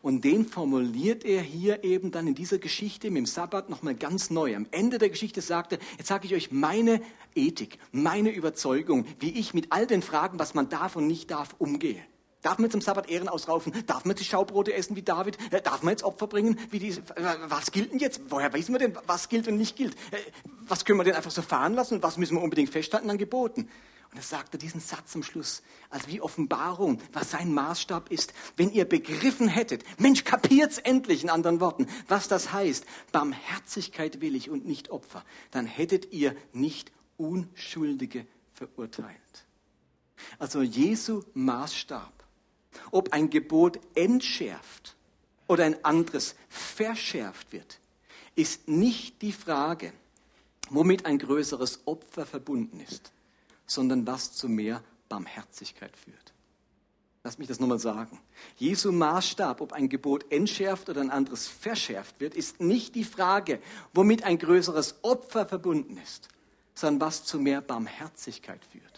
Und 0.00 0.24
den 0.24 0.46
formuliert 0.46 1.24
er 1.24 1.42
hier 1.42 1.84
eben 1.84 2.10
dann 2.10 2.26
in 2.26 2.34
dieser 2.34 2.58
Geschichte 2.58 3.10
mit 3.10 3.18
dem 3.18 3.26
Sabbat 3.26 3.68
nochmal 3.68 3.94
ganz 3.94 4.30
neu. 4.30 4.54
Am 4.54 4.66
Ende 4.70 4.98
der 4.98 5.10
Geschichte 5.10 5.40
sagte, 5.40 5.78
jetzt 5.98 6.06
sage 6.06 6.26
ich 6.26 6.34
euch 6.34 6.52
meine 6.52 7.02
Ethik, 7.34 7.78
meine 7.90 8.30
Überzeugung, 8.30 9.06
wie 9.18 9.30
ich 9.30 9.54
mit 9.54 9.72
all 9.72 9.86
den 9.86 10.02
Fragen, 10.02 10.38
was 10.38 10.54
man 10.54 10.68
darf 10.68 10.96
und 10.96 11.06
nicht 11.06 11.30
darf, 11.30 11.54
umgehe. 11.58 12.02
Darf 12.42 12.58
man 12.58 12.70
zum 12.70 12.80
Sabbat 12.80 13.08
Ehren 13.08 13.28
ausraufen? 13.28 13.72
Darf 13.86 14.04
man 14.04 14.16
die 14.16 14.24
Schaubrote 14.24 14.74
essen 14.74 14.96
wie 14.96 15.02
David? 15.02 15.38
Äh, 15.52 15.62
darf 15.62 15.82
man 15.82 15.92
jetzt 15.92 16.02
Opfer 16.02 16.26
bringen? 16.26 16.58
Wie 16.70 16.80
die, 16.80 16.96
was 17.46 17.70
gilt 17.70 17.92
denn 17.92 18.00
jetzt? 18.00 18.20
Woher 18.28 18.52
wissen 18.52 18.72
wir 18.72 18.80
denn, 18.80 18.96
was 19.06 19.28
gilt 19.28 19.46
und 19.48 19.56
nicht 19.56 19.76
gilt? 19.76 19.94
Äh, 20.10 20.18
was 20.66 20.84
können 20.84 20.98
wir 20.98 21.04
denn 21.04 21.14
einfach 21.14 21.30
so 21.30 21.42
fahren 21.42 21.74
lassen 21.74 21.94
und 21.94 22.02
was 22.02 22.18
müssen 22.18 22.36
wir 22.36 22.42
unbedingt 22.42 22.70
festhalten 22.70 23.08
an 23.10 23.18
Geboten? 23.18 23.68
Und 24.12 24.18
er 24.18 24.24
sagte 24.24 24.58
diesen 24.58 24.80
Satz 24.80 25.14
am 25.14 25.22
Schluss, 25.22 25.62
als 25.88 26.06
wie 26.06 26.20
Offenbarung, 26.20 27.00
was 27.14 27.30
sein 27.30 27.54
Maßstab 27.54 28.10
ist. 28.10 28.34
Wenn 28.58 28.70
ihr 28.70 28.84
begriffen 28.84 29.48
hättet, 29.48 29.84
Mensch, 29.98 30.24
kapiert's 30.24 30.76
endlich 30.76 31.22
in 31.22 31.30
anderen 31.30 31.60
Worten, 31.60 31.86
was 32.08 32.28
das 32.28 32.52
heißt, 32.52 32.84
Barmherzigkeit 33.10 34.20
will 34.20 34.36
ich 34.36 34.50
und 34.50 34.66
nicht 34.66 34.90
Opfer, 34.90 35.24
dann 35.50 35.64
hättet 35.64 36.12
ihr 36.12 36.36
nicht 36.52 36.92
Unschuldige 37.16 38.26
verurteilt. 38.52 39.46
Also 40.38 40.60
Jesu 40.60 41.22
Maßstab, 41.32 42.21
ob 42.90 43.12
ein 43.12 43.30
Gebot 43.30 43.80
entschärft 43.94 44.96
oder 45.48 45.64
ein 45.64 45.84
anderes 45.84 46.34
verschärft 46.48 47.52
wird, 47.52 47.78
ist 48.34 48.68
nicht 48.68 49.22
die 49.22 49.32
Frage, 49.32 49.92
womit 50.70 51.06
ein 51.06 51.18
größeres 51.18 51.82
Opfer 51.86 52.24
verbunden 52.24 52.80
ist 52.80 53.12
sondern 53.72 54.06
was 54.06 54.32
zu 54.32 54.48
mehr 54.48 54.82
Barmherzigkeit 55.08 55.96
führt. 55.96 56.32
Lass 57.24 57.38
mich 57.38 57.48
das 57.48 57.60
nochmal 57.60 57.78
sagen. 57.78 58.20
Jesu 58.56 58.90
Maßstab, 58.90 59.60
ob 59.60 59.72
ein 59.72 59.88
Gebot 59.88 60.30
entschärft 60.32 60.88
oder 60.88 61.00
ein 61.00 61.10
anderes 61.10 61.46
verschärft 61.46 62.18
wird, 62.20 62.34
ist 62.34 62.60
nicht 62.60 62.94
die 62.96 63.04
Frage, 63.04 63.60
womit 63.94 64.24
ein 64.24 64.38
größeres 64.38 64.96
Opfer 65.02 65.46
verbunden 65.46 65.98
ist, 65.98 66.28
sondern 66.74 67.08
was 67.08 67.24
zu 67.24 67.38
mehr 67.38 67.60
Barmherzigkeit 67.60 68.64
führt. 68.64 68.91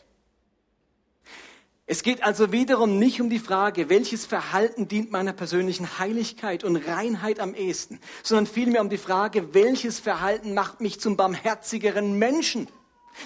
Es 1.87 2.03
geht 2.03 2.23
also 2.23 2.51
wiederum 2.51 2.99
nicht 2.99 3.21
um 3.21 3.29
die 3.29 3.39
Frage, 3.39 3.91
welches 3.91 4.25
Verhalten 4.25 4.89
dient 4.89 5.11
meiner 5.11 5.35
persönlichen 5.35 5.99
Heiligkeit 5.99 6.65
und 6.65 6.77
Reinheit 6.77 7.41
am 7.41 7.55
ehesten, 7.55 8.01
sondern 8.23 8.47
vielmehr 8.47 8.81
um 8.81 8.89
die 8.89 8.97
Frage, 8.97 9.53
welches 9.53 10.01
Verhalten 10.01 10.55
macht 10.55 10.81
mich 10.81 10.99
zum 10.99 11.19
barmherzigeren 11.19 12.19
Menschen. 12.19 12.69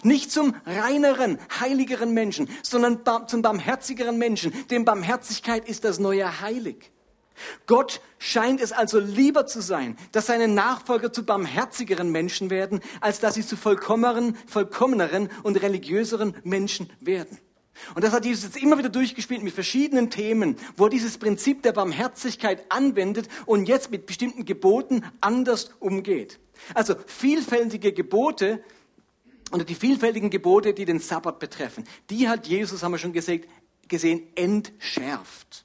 Nicht 0.03 0.33
zum 0.33 0.57
reineren, 0.67 1.39
heiligeren 1.61 2.13
Menschen, 2.13 2.51
sondern 2.63 3.01
zum 3.29 3.43
barmherzigeren 3.43 4.19
Menschen. 4.19 4.53
Denn 4.71 4.85
Barmherzigkeit 4.85 5.69
ist 5.69 5.85
das 5.85 6.01
neue 6.01 6.41
Heilig. 6.41 6.91
Gott 7.67 8.01
scheint 8.19 8.61
es 8.61 8.73
also 8.73 8.99
lieber 8.99 9.47
zu 9.47 9.63
sein, 9.63 9.97
dass 10.11 10.27
seine 10.27 10.49
Nachfolger 10.49 11.13
zu 11.13 11.25
barmherzigeren 11.25 12.11
Menschen 12.11 12.51
werden, 12.51 12.81
als 13.01 13.21
dass 13.21 13.35
sie 13.35 13.47
zu 13.47 13.57
vollkommeneren, 13.57 14.37
vollkommeneren 14.49 15.31
und 15.45 15.63
religiöseren 15.63 16.35
Menschen 16.43 16.91
werden. 17.01 17.39
Und 17.95 18.05
das 18.05 18.13
hat 18.13 18.25
Jesus 18.25 18.45
jetzt 18.45 18.63
immer 18.63 18.79
wieder 18.79 18.89
durchgespielt 18.89 19.43
mit 19.43 19.53
verschiedenen 19.53 20.11
Themen, 20.11 20.57
wo 20.77 20.85
er 20.85 20.91
dieses 20.91 21.19
Prinzip 21.19 21.63
der 21.63 21.73
Barmherzigkeit 21.73 22.65
anwendet 22.71 23.29
und 23.47 23.69
jetzt 23.69 23.91
mit 23.91 24.07
bestimmten 24.07 24.45
Geboten 24.45 25.05
anders 25.21 25.71
umgeht. 25.81 26.39
Also 26.75 26.95
vielfältige 27.07 27.93
Gebote 27.93 28.63
und 29.51 29.69
die 29.69 29.75
vielfältigen 29.75 30.31
Gebote, 30.31 30.75
die 30.75 30.85
den 30.85 30.99
Sabbat 30.99 31.39
betreffen, 31.39 31.85
die 32.11 32.29
hat 32.29 32.47
Jesus, 32.47 32.83
haben 32.83 32.93
wir 32.93 32.99
schon 32.99 33.13
gesagt, 33.13 33.49
gesehen, 33.89 34.23
entschärft. 34.35 35.65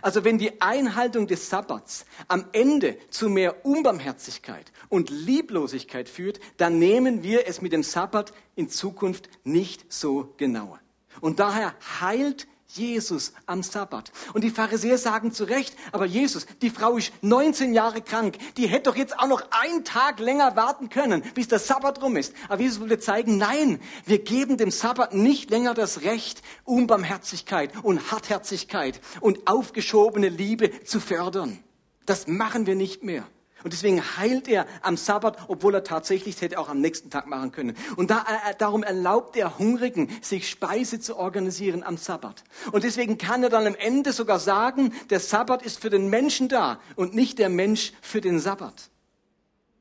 Also 0.00 0.24
wenn 0.24 0.38
die 0.38 0.60
Einhaltung 0.60 1.26
des 1.26 1.48
Sabbats 1.50 2.04
am 2.28 2.44
Ende 2.52 2.96
zu 3.10 3.28
mehr 3.28 3.64
Unbarmherzigkeit 3.64 4.72
und 4.88 5.10
Lieblosigkeit 5.10 6.08
führt, 6.08 6.40
dann 6.56 6.78
nehmen 6.78 7.22
wir 7.22 7.46
es 7.46 7.62
mit 7.62 7.72
dem 7.72 7.82
Sabbat 7.82 8.32
in 8.56 8.68
Zukunft 8.68 9.28
nicht 9.44 9.92
so 9.92 10.34
genauer. 10.36 10.80
Und 11.20 11.40
daher 11.40 11.74
heilt 12.00 12.46
Jesus 12.76 13.32
am 13.46 13.62
Sabbat. 13.62 14.12
Und 14.34 14.42
die 14.44 14.50
Pharisäer 14.50 14.98
sagen 14.98 15.32
zu 15.32 15.44
Recht, 15.44 15.76
aber 15.92 16.06
Jesus, 16.06 16.46
die 16.60 16.70
Frau 16.70 16.96
ist 16.96 17.12
19 17.22 17.74
Jahre 17.74 18.02
krank, 18.02 18.38
die 18.56 18.66
hätte 18.66 18.90
doch 18.90 18.96
jetzt 18.96 19.18
auch 19.18 19.26
noch 19.26 19.42
einen 19.50 19.84
Tag 19.84 20.18
länger 20.18 20.56
warten 20.56 20.88
können, 20.88 21.22
bis 21.34 21.48
der 21.48 21.58
Sabbat 21.58 22.02
rum 22.02 22.16
ist. 22.16 22.34
Aber 22.48 22.62
Jesus 22.62 22.80
wollte 22.80 22.98
zeigen, 22.98 23.38
nein, 23.38 23.80
wir 24.06 24.18
geben 24.18 24.56
dem 24.56 24.70
Sabbat 24.70 25.14
nicht 25.14 25.50
länger 25.50 25.74
das 25.74 26.02
Recht, 26.02 26.42
Unbarmherzigkeit 26.64 27.72
und 27.82 28.10
Hartherzigkeit 28.10 29.00
und 29.20 29.46
aufgeschobene 29.46 30.28
Liebe 30.28 30.84
zu 30.84 31.00
fördern. 31.00 31.58
Das 32.06 32.26
machen 32.26 32.66
wir 32.66 32.74
nicht 32.74 33.02
mehr. 33.02 33.26
Und 33.64 33.72
deswegen 33.72 34.16
heilt 34.16 34.48
er 34.48 34.66
am 34.82 34.96
Sabbat, 34.96 35.36
obwohl 35.48 35.74
er 35.74 35.84
tatsächlich 35.84 36.40
hätte 36.40 36.58
auch 36.58 36.68
am 36.68 36.80
nächsten 36.80 37.10
Tag 37.10 37.26
machen 37.26 37.52
können. 37.52 37.76
Und 37.96 38.10
da, 38.10 38.24
äh, 38.48 38.54
darum 38.58 38.82
erlaubt 38.82 39.36
er 39.36 39.58
Hungrigen, 39.58 40.08
sich 40.20 40.48
Speise 40.48 41.00
zu 41.00 41.16
organisieren 41.16 41.82
am 41.82 41.96
Sabbat. 41.96 42.44
Und 42.72 42.84
deswegen 42.84 43.18
kann 43.18 43.42
er 43.42 43.50
dann 43.50 43.66
am 43.66 43.74
Ende 43.74 44.12
sogar 44.12 44.38
sagen, 44.38 44.92
der 45.10 45.20
Sabbat 45.20 45.62
ist 45.62 45.80
für 45.80 45.90
den 45.90 46.08
Menschen 46.08 46.48
da 46.48 46.80
und 46.96 47.14
nicht 47.14 47.38
der 47.38 47.48
Mensch 47.48 47.92
für 48.00 48.20
den 48.20 48.38
Sabbat. 48.38 48.90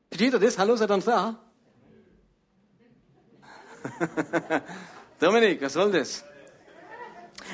Versteht 0.10 0.34
ihr 0.34 0.39
das? 0.39 0.58
Hallo, 0.58 0.76
seid 0.76 0.91
ihr 0.91 0.98
da? 0.98 1.39
Dominik, 5.20 5.62
was 5.62 5.74
soll 5.74 5.91
das? 5.91 6.24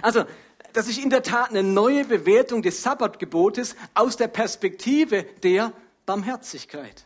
Also, 0.02 0.26
das 0.74 0.88
ist 0.88 1.04
in 1.04 1.10
der 1.10 1.24
Tat 1.24 1.50
eine 1.50 1.64
neue 1.64 2.06
Bewertung 2.06 2.62
des 2.62 2.84
Sabbatgebotes 2.84 3.76
aus 3.94 4.18
der 4.18 4.28
Perspektive 4.28 5.24
der 5.44 5.74
Barmherzigkeit. 6.08 7.06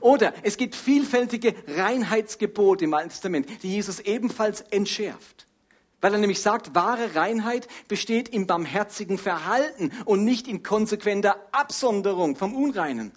Oder 0.00 0.32
es 0.42 0.56
gibt 0.56 0.74
vielfältige 0.74 1.54
Reinheitsgebote 1.68 2.84
im 2.84 2.94
Alten 2.94 3.10
Testament, 3.10 3.62
die 3.62 3.72
Jesus 3.74 4.00
ebenfalls 4.00 4.62
entschärft. 4.62 5.46
Weil 6.00 6.14
er 6.14 6.18
nämlich 6.18 6.40
sagt, 6.40 6.74
wahre 6.74 7.14
Reinheit 7.14 7.68
besteht 7.86 8.28
im 8.28 8.48
barmherzigen 8.48 9.18
Verhalten 9.18 9.92
und 10.04 10.24
nicht 10.24 10.48
in 10.48 10.64
konsequenter 10.64 11.36
Absonderung 11.52 12.34
vom 12.34 12.54
Unreinen. 12.54 13.12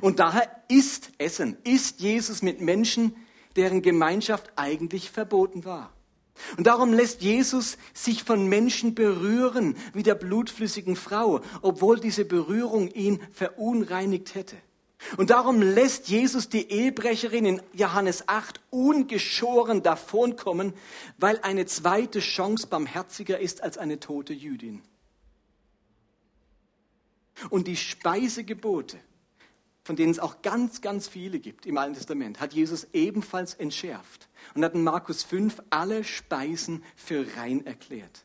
Und 0.00 0.18
daher 0.18 0.50
ist 0.68 1.10
Essen, 1.18 1.56
ist 1.64 2.00
Jesus 2.00 2.42
mit 2.42 2.60
Menschen, 2.60 3.16
deren 3.56 3.82
Gemeinschaft 3.82 4.52
eigentlich 4.56 5.10
verboten 5.10 5.64
war. 5.64 5.92
Und 6.56 6.66
darum 6.66 6.92
lässt 6.92 7.22
Jesus 7.22 7.76
sich 7.94 8.24
von 8.24 8.48
Menschen 8.48 8.94
berühren, 8.94 9.76
wie 9.92 10.02
der 10.02 10.14
blutflüssigen 10.14 10.96
Frau, 10.96 11.40
obwohl 11.60 12.00
diese 12.00 12.24
Berührung 12.24 12.88
ihn 12.88 13.20
verunreinigt 13.32 14.34
hätte. 14.34 14.56
Und 15.16 15.30
darum 15.30 15.60
lässt 15.60 16.08
Jesus 16.08 16.48
die 16.48 16.70
Ehebrecherin 16.70 17.44
in 17.44 17.62
Johannes 17.72 18.28
8 18.28 18.60
ungeschoren 18.70 19.82
davonkommen, 19.82 20.72
weil 21.18 21.38
eine 21.42 21.66
zweite 21.66 22.20
Chance 22.20 22.68
barmherziger 22.68 23.38
ist 23.38 23.62
als 23.62 23.78
eine 23.78 23.98
tote 23.98 24.32
Jüdin. 24.32 24.82
Und 27.50 27.66
die 27.66 27.76
Speisegebote, 27.76 28.98
von 29.82 29.96
denen 29.96 30.12
es 30.12 30.20
auch 30.20 30.42
ganz, 30.42 30.80
ganz 30.80 31.08
viele 31.08 31.40
gibt 31.40 31.66
im 31.66 31.78
Alten 31.78 31.94
Testament, 31.94 32.40
hat 32.40 32.52
Jesus 32.52 32.86
ebenfalls 32.92 33.54
entschärft 33.54 34.28
und 34.54 34.64
hat 34.64 34.74
in 34.74 34.84
Markus 34.84 35.22
5 35.22 35.62
alle 35.70 36.04
Speisen 36.04 36.82
für 36.96 37.26
rein 37.36 37.66
erklärt. 37.66 38.24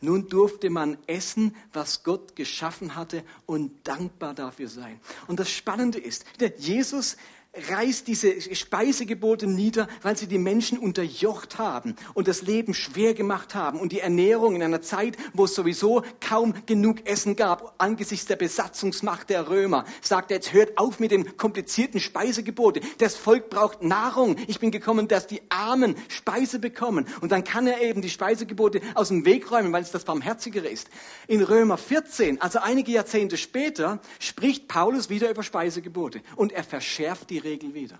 Nun 0.00 0.28
durfte 0.28 0.70
man 0.70 0.98
essen, 1.06 1.54
was 1.72 2.02
Gott 2.02 2.34
geschaffen 2.36 2.96
hatte 2.96 3.22
und 3.46 3.86
dankbar 3.86 4.34
dafür 4.34 4.68
sein. 4.68 5.00
Und 5.26 5.38
das 5.38 5.50
Spannende 5.50 5.98
ist, 5.98 6.24
Jesus 6.58 7.16
reißt 7.54 8.06
diese 8.06 8.54
Speisegebote 8.54 9.46
nieder, 9.46 9.88
weil 10.02 10.16
sie 10.16 10.26
die 10.26 10.38
Menschen 10.38 10.78
unterjocht 10.78 11.58
haben 11.58 11.96
und 12.14 12.28
das 12.28 12.42
Leben 12.42 12.74
schwer 12.74 13.14
gemacht 13.14 13.54
haben 13.54 13.80
und 13.80 13.92
die 13.92 14.00
Ernährung 14.00 14.54
in 14.54 14.62
einer 14.62 14.82
Zeit, 14.82 15.16
wo 15.32 15.46
es 15.46 15.54
sowieso 15.54 16.02
kaum 16.20 16.54
genug 16.66 17.06
Essen 17.06 17.36
gab, 17.36 17.74
angesichts 17.78 18.26
der 18.26 18.36
Besatzungsmacht 18.36 19.30
der 19.30 19.48
Römer, 19.48 19.84
sagt 20.02 20.30
er, 20.30 20.36
jetzt 20.36 20.52
hört 20.52 20.78
auf 20.78 21.00
mit 21.00 21.10
dem 21.10 21.36
komplizierten 21.36 22.00
Speisegebote. 22.00 22.80
Das 22.98 23.16
Volk 23.16 23.50
braucht 23.50 23.82
Nahrung. 23.82 24.36
Ich 24.46 24.60
bin 24.60 24.70
gekommen, 24.70 25.08
dass 25.08 25.26
die 25.26 25.42
Armen 25.48 25.96
Speise 26.08 26.58
bekommen. 26.58 27.06
Und 27.20 27.32
dann 27.32 27.44
kann 27.44 27.66
er 27.66 27.80
eben 27.80 28.02
die 28.02 28.10
Speisegebote 28.10 28.80
aus 28.94 29.08
dem 29.08 29.24
Weg 29.24 29.50
räumen, 29.50 29.72
weil 29.72 29.82
es 29.82 29.90
das 29.90 30.04
Barmherzigere 30.04 30.68
ist. 30.68 30.88
In 31.26 31.42
Römer 31.42 31.78
14, 31.78 32.40
also 32.40 32.58
einige 32.60 32.92
Jahrzehnte 32.92 33.36
später, 33.36 34.00
spricht 34.18 34.68
Paulus 34.68 35.08
wieder 35.08 35.30
über 35.30 35.42
Speisegebote 35.42 36.20
und 36.36 36.52
er 36.52 36.64
verschärft 36.64 37.30
die 37.30 37.37
Regel 37.44 37.74
wieder. 37.74 37.98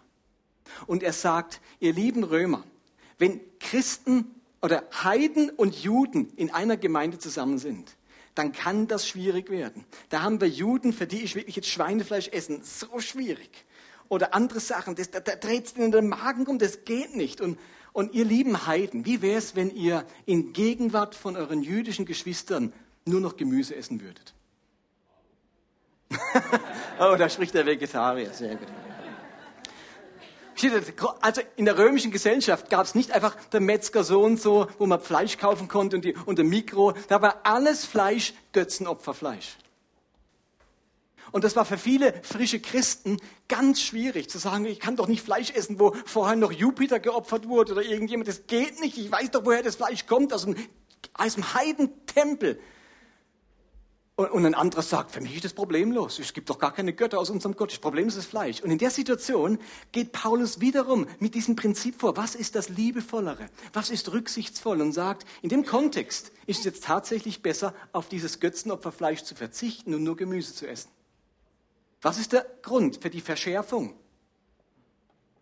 Und 0.86 1.02
er 1.02 1.12
sagt, 1.12 1.60
ihr 1.80 1.92
lieben 1.92 2.24
Römer, 2.24 2.64
wenn 3.18 3.40
Christen 3.58 4.34
oder 4.62 4.84
Heiden 5.02 5.50
und 5.50 5.82
Juden 5.82 6.32
in 6.36 6.50
einer 6.50 6.76
Gemeinde 6.76 7.18
zusammen 7.18 7.58
sind, 7.58 7.96
dann 8.34 8.52
kann 8.52 8.86
das 8.86 9.08
schwierig 9.08 9.50
werden. 9.50 9.84
Da 10.10 10.22
haben 10.22 10.40
wir 10.40 10.48
Juden, 10.48 10.92
für 10.92 11.06
die 11.06 11.22
ich 11.22 11.34
wirklich 11.34 11.56
jetzt 11.56 11.68
Schweinefleisch 11.68 12.28
essen, 12.28 12.62
so 12.62 13.00
schwierig. 13.00 13.64
Oder 14.08 14.32
andere 14.32 14.60
Sachen, 14.60 14.94
das, 14.94 15.10
da, 15.10 15.20
da 15.20 15.34
dreht 15.34 15.66
es 15.66 15.72
in 15.72 15.90
den 15.90 16.08
Magen 16.08 16.46
um, 16.46 16.58
das 16.58 16.84
geht 16.84 17.16
nicht. 17.16 17.40
Und, 17.40 17.58
und 17.92 18.14
ihr 18.14 18.24
lieben 18.24 18.66
Heiden, 18.66 19.04
wie 19.04 19.22
wäre 19.22 19.38
es, 19.38 19.56
wenn 19.56 19.74
ihr 19.74 20.04
in 20.24 20.52
Gegenwart 20.52 21.14
von 21.14 21.36
euren 21.36 21.62
jüdischen 21.62 22.06
Geschwistern 22.06 22.72
nur 23.04 23.20
noch 23.20 23.36
Gemüse 23.36 23.74
essen 23.74 24.00
würdet? 24.00 24.34
oh, 27.00 27.16
da 27.18 27.28
spricht 27.28 27.54
der 27.54 27.66
Vegetarier, 27.66 28.32
sehr 28.32 28.56
gut. 28.56 28.68
Also 31.20 31.42
in 31.56 31.64
der 31.64 31.78
römischen 31.78 32.10
Gesellschaft 32.10 32.70
gab 32.70 32.84
es 32.84 32.94
nicht 32.94 33.12
einfach 33.12 33.34
der 33.52 33.60
Metzger 33.60 34.04
so 34.04 34.22
und 34.22 34.40
so, 34.40 34.66
wo 34.78 34.86
man 34.86 35.00
Fleisch 35.00 35.38
kaufen 35.38 35.68
konnte 35.68 35.96
und, 35.96 36.04
die, 36.04 36.14
und 36.26 36.38
der 36.38 36.44
Mikro. 36.44 36.94
Da 37.08 37.22
war 37.22 37.40
alles 37.44 37.84
Fleisch 37.84 38.34
Götzenopferfleisch. 38.52 39.56
Und 41.30 41.44
das 41.44 41.56
war 41.56 41.64
für 41.64 41.78
viele 41.78 42.14
frische 42.22 42.60
Christen 42.60 43.18
ganz 43.48 43.82
schwierig 43.82 44.30
zu 44.30 44.38
sagen, 44.38 44.64
ich 44.64 44.80
kann 44.80 44.96
doch 44.96 45.08
nicht 45.08 45.22
Fleisch 45.22 45.50
essen, 45.50 45.78
wo 45.78 45.94
vorher 46.06 46.36
noch 46.36 46.52
Jupiter 46.52 47.00
geopfert 47.00 47.48
wurde 47.48 47.72
oder 47.72 47.82
irgendjemand. 47.82 48.28
Das 48.28 48.46
geht 48.46 48.80
nicht. 48.80 48.96
Ich 48.96 49.12
weiß 49.12 49.30
doch, 49.32 49.44
woher 49.44 49.62
das 49.62 49.76
Fleisch 49.76 50.06
kommt, 50.06 50.32
aus 50.32 50.46
einem, 50.46 50.56
aus 51.14 51.36
einem 51.36 51.54
Heidentempel. 51.54 52.58
Und, 54.18 54.44
ein 54.44 54.54
anderer 54.56 54.82
sagt, 54.82 55.12
für 55.12 55.20
mich 55.20 55.36
ist 55.36 55.44
das 55.44 55.52
problemlos. 55.52 56.18
Es 56.18 56.32
gibt 56.32 56.50
doch 56.50 56.58
gar 56.58 56.74
keine 56.74 56.92
Götter 56.92 57.20
aus 57.20 57.30
unserem 57.30 57.54
Gott. 57.54 57.70
Das 57.70 57.78
Problem 57.78 58.08
ist 58.08 58.16
das 58.16 58.26
Fleisch. 58.26 58.60
Und 58.60 58.72
in 58.72 58.78
der 58.78 58.90
Situation 58.90 59.60
geht 59.92 60.10
Paulus 60.10 60.60
wiederum 60.60 61.06
mit 61.20 61.36
diesem 61.36 61.54
Prinzip 61.54 62.00
vor. 62.00 62.16
Was 62.16 62.34
ist 62.34 62.56
das 62.56 62.68
Liebevollere? 62.68 63.48
Was 63.72 63.90
ist 63.90 64.10
rücksichtsvoll? 64.10 64.82
Und 64.82 64.90
sagt, 64.90 65.24
in 65.40 65.50
dem 65.50 65.64
Kontext 65.64 66.32
ist 66.46 66.58
es 66.58 66.64
jetzt 66.64 66.82
tatsächlich 66.82 67.42
besser, 67.42 67.74
auf 67.92 68.08
dieses 68.08 68.40
Götzenopferfleisch 68.40 69.22
zu 69.22 69.36
verzichten 69.36 69.94
und 69.94 70.02
nur 70.02 70.16
Gemüse 70.16 70.52
zu 70.52 70.66
essen. 70.66 70.90
Was 72.02 72.18
ist 72.18 72.32
der 72.32 72.44
Grund 72.62 72.96
für 73.00 73.10
die 73.10 73.20
Verschärfung? 73.20 73.94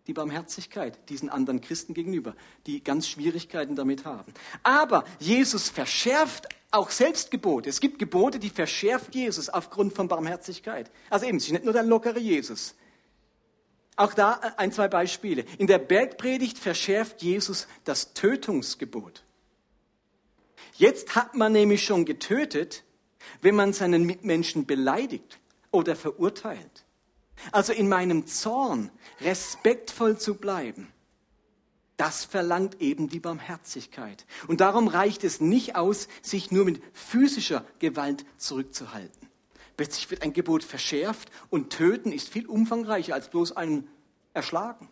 Die 0.05 0.13
Barmherzigkeit 0.13 1.09
diesen 1.09 1.29
anderen 1.29 1.61
Christen 1.61 1.95
gegenüber, 1.95 2.35
die 2.67 2.83
ganz 2.83 3.07
Schwierigkeiten 3.07 3.75
damit 3.75 4.05
haben. 4.05 4.31
Aber 4.61 5.03
Jesus 5.17 5.67
verschärft 5.67 6.47
auch 6.71 6.89
selbst 6.89 7.31
Gebote. 7.31 7.69
Es 7.69 7.79
gibt 7.79 7.99
Gebote, 7.99 8.39
die 8.39 8.49
verschärft 8.49 9.15
Jesus 9.15 9.49
aufgrund 9.49 9.93
von 9.93 10.07
Barmherzigkeit. 10.07 10.91
Also 11.09 11.25
eben, 11.25 11.37
es 11.37 11.45
ist 11.45 11.51
nicht 11.51 11.63
nur 11.63 11.73
der 11.73 11.83
lockere 11.83 12.19
Jesus. 12.19 12.75
Auch 13.95 14.13
da 14.13 14.39
äh, 14.43 14.51
ein, 14.57 14.71
zwei 14.71 14.87
Beispiele. 14.87 15.45
In 15.57 15.67
der 15.67 15.79
Bergpredigt 15.79 16.57
verschärft 16.57 17.21
Jesus 17.21 17.67
das 17.83 18.13
Tötungsgebot. 18.13 19.23
Jetzt 20.73 21.15
hat 21.15 21.35
man 21.35 21.53
nämlich 21.53 21.83
schon 21.83 22.05
getötet, 22.05 22.83
wenn 23.41 23.55
man 23.55 23.73
seinen 23.73 24.03
Mitmenschen 24.03 24.65
beleidigt 24.65 25.39
oder 25.71 25.95
verurteilt. 25.95 26.85
Also 27.51 27.73
in 27.73 27.87
meinem 27.89 28.27
Zorn 28.27 28.91
respektvoll 29.21 30.17
zu 30.17 30.35
bleiben 30.35 30.91
das 31.97 32.23
verlangt 32.23 32.79
eben 32.79 33.09
die 33.09 33.19
Barmherzigkeit. 33.19 34.25
Und 34.47 34.61
darum 34.61 34.87
reicht 34.87 35.23
es 35.23 35.41
nicht 35.41 35.75
aus, 35.75 36.07
sich 36.21 36.51
nur 36.51 36.63
mit 36.63 36.81
physischer 36.93 37.65
Gewalt 37.79 38.25
zurückzuhalten. 38.37 39.27
Plötzlich 39.75 40.09
wird 40.09 40.21
ein 40.21 40.33
Gebot 40.33 40.63
verschärft 40.63 41.29
und 41.49 41.71
töten 41.71 42.11
ist 42.11 42.29
viel 42.29 42.47
umfangreicher 42.47 43.13
als 43.13 43.29
bloß 43.29 43.57
einen 43.57 43.87
erschlagen. 44.33 44.89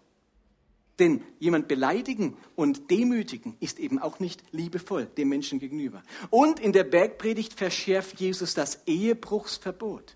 Denn 1.00 1.24
jemand 1.40 1.68
beleidigen 1.68 2.38
und 2.56 2.90
demütigen 2.90 3.58
ist 3.60 3.80
eben 3.80 4.00
auch 4.00 4.20
nicht 4.20 4.44
liebevoll 4.52 5.06
dem 5.06 5.30
Menschen 5.30 5.60
gegenüber. 5.60 6.04
Und 6.30 6.60
in 6.60 6.72
der 6.72 6.86
Bergpredigt 6.86 7.54
verschärft 7.54 8.20
Jesus 8.20 8.54
das 8.54 8.82
Ehebruchsverbot. 8.86 10.16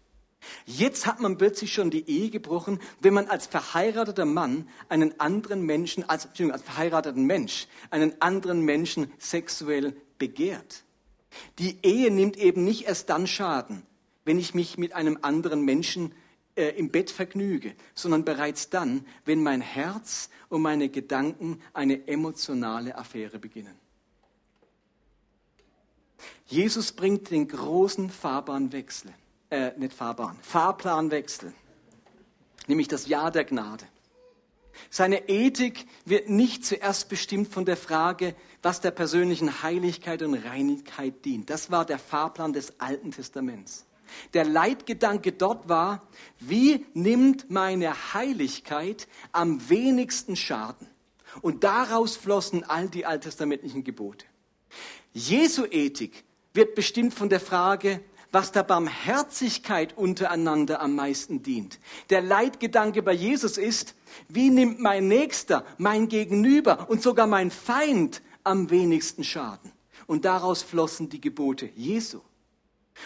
Jetzt 0.65 1.05
hat 1.05 1.19
man 1.19 1.37
plötzlich 1.37 1.73
schon 1.73 1.89
die 1.89 2.09
Ehe 2.09 2.29
gebrochen, 2.29 2.79
wenn 3.01 3.13
man 3.13 3.27
als 3.27 3.47
verheirateter 3.47 4.25
Mann 4.25 4.69
einen 4.87 5.19
anderen 5.19 5.63
Menschen, 5.63 6.07
als, 6.07 6.25
Entschuldigung, 6.25 6.53
als 6.53 6.63
verheirateten 6.63 7.25
Mensch, 7.25 7.67
einen 7.89 8.21
anderen 8.21 8.61
Menschen 8.61 9.11
sexuell 9.17 9.95
begehrt. 10.17 10.83
Die 11.59 11.77
Ehe 11.83 12.11
nimmt 12.11 12.37
eben 12.37 12.63
nicht 12.63 12.87
erst 12.87 13.09
dann 13.09 13.27
Schaden, 13.27 13.83
wenn 14.25 14.39
ich 14.39 14.53
mich 14.53 14.77
mit 14.77 14.93
einem 14.93 15.19
anderen 15.21 15.63
Menschen 15.63 16.13
äh, 16.55 16.69
im 16.77 16.89
Bett 16.89 17.11
vergnüge, 17.11 17.75
sondern 17.93 18.23
bereits 18.23 18.69
dann, 18.69 19.05
wenn 19.25 19.43
mein 19.43 19.61
Herz 19.61 20.29
und 20.47 20.61
meine 20.61 20.89
Gedanken 20.89 21.61
eine 21.73 22.07
emotionale 22.07 22.97
Affäre 22.97 23.39
beginnen. 23.39 23.75
Jesus 26.45 26.91
bringt 26.91 27.29
den 27.29 27.47
großen 27.47 28.09
Fahrbahnwechsel 28.09 29.13
äh, 29.49 29.71
nicht 29.77 29.93
Fahrbahn, 29.93 30.37
Fahrplanwechsel, 30.41 31.53
nämlich 32.67 32.87
das 32.87 33.07
Jahr 33.07 33.31
der 33.31 33.45
Gnade. 33.45 33.85
Seine 34.89 35.27
Ethik 35.27 35.85
wird 36.05 36.29
nicht 36.29 36.65
zuerst 36.65 37.09
bestimmt 37.09 37.49
von 37.49 37.65
der 37.65 37.77
Frage, 37.77 38.35
was 38.61 38.81
der 38.81 38.91
persönlichen 38.91 39.61
Heiligkeit 39.61 40.21
und 40.21 40.33
Reinigkeit 40.35 41.25
dient. 41.25 41.49
Das 41.49 41.69
war 41.69 41.85
der 41.85 41.99
Fahrplan 41.99 42.53
des 42.53 42.79
Alten 42.79 43.11
Testaments. 43.11 43.85
Der 44.33 44.45
Leitgedanke 44.45 45.31
dort 45.31 45.69
war, 45.69 46.07
wie 46.39 46.85
nimmt 46.93 47.49
meine 47.51 48.13
Heiligkeit 48.13 49.07
am 49.31 49.69
wenigsten 49.69 50.35
Schaden? 50.35 50.87
Und 51.41 51.63
daraus 51.63 52.15
flossen 52.15 52.63
all 52.63 52.89
die 52.89 53.05
alttestamentlichen 53.05 53.83
Gebote. 53.83 54.25
Jesu 55.13 55.65
Ethik 55.69 56.23
wird 56.53 56.73
bestimmt 56.73 57.13
von 57.13 57.29
der 57.29 57.39
Frage, 57.39 58.01
was 58.31 58.51
der 58.51 58.63
Barmherzigkeit 58.63 59.97
untereinander 59.97 60.81
am 60.81 60.95
meisten 60.95 61.41
dient. 61.41 61.79
Der 62.09 62.21
Leitgedanke 62.21 63.01
bei 63.01 63.13
Jesus 63.13 63.57
ist, 63.57 63.95
wie 64.27 64.49
nimmt 64.49 64.79
mein 64.79 65.07
Nächster, 65.07 65.65
mein 65.77 66.07
Gegenüber 66.07 66.89
und 66.89 67.01
sogar 67.01 67.27
mein 67.27 67.51
Feind 67.51 68.21
am 68.43 68.69
wenigsten 68.69 69.23
Schaden? 69.23 69.71
Und 70.07 70.25
daraus 70.25 70.63
flossen 70.63 71.09
die 71.09 71.21
Gebote 71.21 71.69
Jesu. 71.75 72.21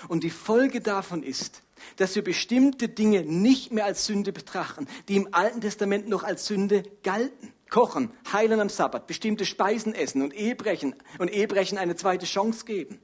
Und 0.08 0.24
die 0.24 0.30
Folge 0.30 0.82
davon 0.82 1.24
ist, 1.24 1.62
dass 1.98 2.16
wir 2.16 2.24
bestimmte 2.24 2.88
Dinge 2.90 3.24
nicht 3.24 3.72
mehr 3.72 3.86
als 3.86 4.06
Sünde 4.06 4.32
betrachten, 4.32 4.88
die 5.08 5.18
im 5.18 5.30
Alten 5.34 5.62
Testament 5.62 6.08
noch 6.08 6.24
als 6.24 6.46
Sünde 6.46 6.84
galten. 7.04 7.54
Kochen, 7.70 8.12
heilen 8.32 8.60
am 8.60 8.70
Sabbat, 8.70 9.08
bestimmte 9.08 9.46
Speisen 9.46 9.96
essen 9.96 10.22
und 10.22 10.34
Ehebrechen 10.34 10.96
und 11.18 11.32
Ehebrechen 11.32 11.78
eine 11.78 11.96
zweite 11.96 12.26
Chance 12.26 12.66
geben. 12.66 13.00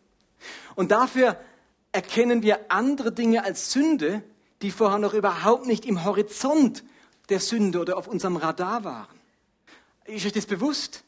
Und 0.76 0.91
dafür 0.91 1.39
erkennen 1.92 2.44
wir 2.44 2.72
andere 2.72 3.12
Dinge 3.12 3.44
als 3.44 3.72
Sünde, 3.72 4.24
die 4.62 4.72
vorher 4.72 5.00
noch 5.00 5.14
überhaupt 5.14 5.66
nicht 5.66 5.86
im 5.86 6.04
Horizont 6.04 6.84
der 7.30 7.40
Sünde 7.40 7.80
oder 7.80 7.98
auf 7.98 8.08
unserem 8.08 8.36
Radar 8.36 8.84
waren. 8.84 9.20
Ist 10.06 10.26
euch 10.26 10.34
das 10.34 10.46
bewusst? 10.46 11.04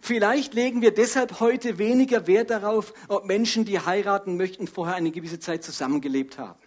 Vielleicht 0.00 0.54
legen 0.54 0.82
wir 0.82 0.92
deshalb 0.92 1.40
heute 1.40 1.78
weniger 1.78 2.26
Wert 2.26 2.50
darauf, 2.50 2.92
ob 3.08 3.24
Menschen, 3.24 3.64
die 3.64 3.78
heiraten 3.78 4.36
möchten, 4.36 4.66
vorher 4.66 4.96
eine 4.96 5.12
gewisse 5.12 5.38
Zeit 5.38 5.62
zusammengelebt 5.62 6.38
haben. 6.38 6.58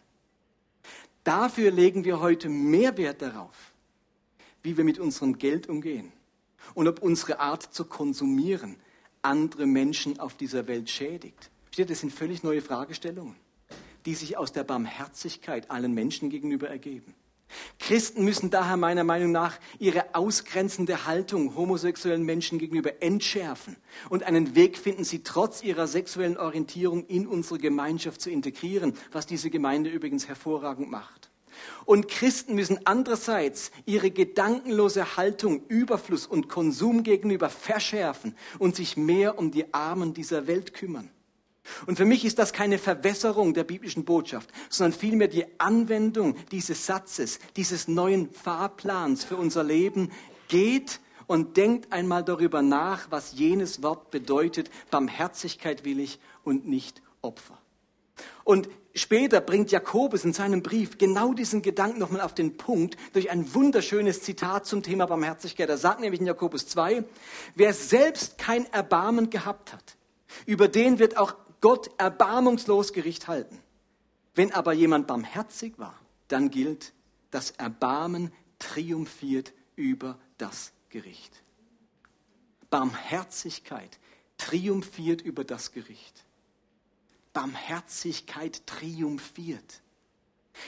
Dafür 1.23 1.71
legen 1.71 2.05
wir 2.05 2.19
heute 2.19 2.49
mehr 2.49 2.97
Wert 2.97 3.21
darauf, 3.21 3.73
wie 4.63 4.77
wir 4.77 4.83
mit 4.83 4.99
unserem 4.99 5.37
Geld 5.37 5.67
umgehen 5.67 6.11
und 6.73 6.87
ob 6.87 7.01
unsere 7.01 7.39
Art 7.39 7.63
zu 7.73 7.85
konsumieren 7.85 8.77
andere 9.21 9.65
Menschen 9.65 10.19
auf 10.19 10.35
dieser 10.35 10.67
Welt 10.67 10.89
schädigt. 10.89 11.49
Steht, 11.75 11.89
das 11.89 11.99
sind 11.99 12.13
völlig 12.13 12.41
neue 12.41 12.61
Fragestellungen, 12.61 13.35
die 14.05 14.15
sich 14.15 14.37
aus 14.37 14.53
der 14.53 14.63
Barmherzigkeit 14.63 15.69
allen 15.69 15.93
Menschen 15.93 16.29
gegenüber 16.29 16.69
ergeben. 16.69 17.13
Christen 17.79 18.23
müssen 18.23 18.49
daher 18.49 18.77
meiner 18.77 19.03
Meinung 19.03 19.33
nach 19.33 19.59
ihre 19.77 20.15
ausgrenzende 20.15 21.05
Haltung 21.05 21.53
homosexuellen 21.57 22.23
Menschen 22.23 22.59
gegenüber 22.59 23.01
entschärfen 23.03 23.75
und 24.07 24.23
einen 24.23 24.55
Weg 24.55 24.77
finden, 24.77 25.03
sie 25.03 25.21
trotz 25.21 25.63
ihrer 25.63 25.85
sexuellen 25.85 26.37
Orientierung 26.37 27.05
in 27.07 27.27
unsere 27.27 27.59
Gemeinschaft 27.59 28.21
zu 28.21 28.29
integrieren, 28.29 28.93
was 29.11 29.25
diese 29.25 29.49
Gemeinde 29.49 29.89
übrigens 29.89 30.29
hervorragend 30.29 30.89
macht. 30.89 31.29
Und 31.83 32.07
Christen 32.07 32.55
müssen 32.55 32.79
andererseits 32.85 33.71
ihre 33.85 34.11
gedankenlose 34.11 35.17
Haltung 35.17 35.67
Überfluss 35.67 36.25
und 36.25 36.47
Konsum 36.47 37.03
gegenüber 37.03 37.49
verschärfen 37.49 38.33
und 38.59 38.77
sich 38.77 38.95
mehr 38.95 39.37
um 39.37 39.51
die 39.51 39.73
Armen 39.73 40.13
dieser 40.13 40.47
Welt 40.47 40.73
kümmern. 40.73 41.11
Und 41.85 41.97
für 41.97 42.05
mich 42.05 42.25
ist 42.25 42.39
das 42.39 42.53
keine 42.53 42.77
Verwässerung 42.77 43.53
der 43.53 43.63
biblischen 43.63 44.05
Botschaft, 44.05 44.49
sondern 44.69 44.97
vielmehr 44.97 45.27
die 45.27 45.45
Anwendung 45.59 46.35
dieses 46.51 46.85
Satzes, 46.85 47.39
dieses 47.55 47.87
neuen 47.87 48.31
Fahrplans 48.31 49.23
für 49.23 49.37
unser 49.37 49.63
Leben. 49.63 50.11
Geht 50.47 50.99
und 51.27 51.57
denkt 51.57 51.91
einmal 51.91 52.23
darüber 52.23 52.61
nach, 52.61 53.09
was 53.09 53.33
jenes 53.33 53.81
Wort 53.81 54.11
bedeutet. 54.11 54.69
Barmherzigkeit 54.91 55.83
will 55.85 55.99
ich 55.99 56.19
und 56.43 56.67
nicht 56.67 57.01
Opfer. 57.21 57.57
Und 58.43 58.69
später 58.93 59.41
bringt 59.41 59.71
Jakobus 59.71 60.23
in 60.23 60.33
seinem 60.33 60.61
Brief 60.61 60.97
genau 60.97 61.33
diesen 61.33 61.61
Gedanken 61.61 61.99
nochmal 61.99 62.21
auf 62.21 62.33
den 62.33 62.57
Punkt 62.57 62.95
durch 63.13 63.31
ein 63.31 63.53
wunderschönes 63.53 64.21
Zitat 64.21 64.65
zum 64.65 64.83
Thema 64.83 65.07
Barmherzigkeit. 65.07 65.69
Er 65.69 65.77
sagt 65.77 65.99
nämlich 65.99 66.21
in 66.21 66.27
Jakobus 66.27 66.67
2, 66.67 67.03
wer 67.55 67.73
selbst 67.73 68.37
kein 68.37 68.71
Erbarmen 68.71 69.29
gehabt 69.29 69.73
hat, 69.73 69.97
über 70.45 70.67
den 70.67 70.99
wird 70.99 71.17
auch 71.17 71.35
Gott 71.61 71.89
erbarmungslos 71.97 72.93
Gericht 72.93 73.27
halten. 73.27 73.59
Wenn 74.33 74.51
aber 74.51 74.73
jemand 74.73 75.07
barmherzig 75.07 75.77
war, 75.79 75.99
dann 76.27 76.49
gilt, 76.49 76.93
das 77.31 77.51
Erbarmen 77.51 78.31
triumphiert 78.59 79.53
über 79.75 80.17
das 80.37 80.73
Gericht. 80.89 81.43
Barmherzigkeit 82.69 83.99
triumphiert 84.37 85.21
über 85.21 85.43
das 85.43 85.71
Gericht. 85.71 86.25
Barmherzigkeit 87.33 88.65
triumphiert. 88.65 89.81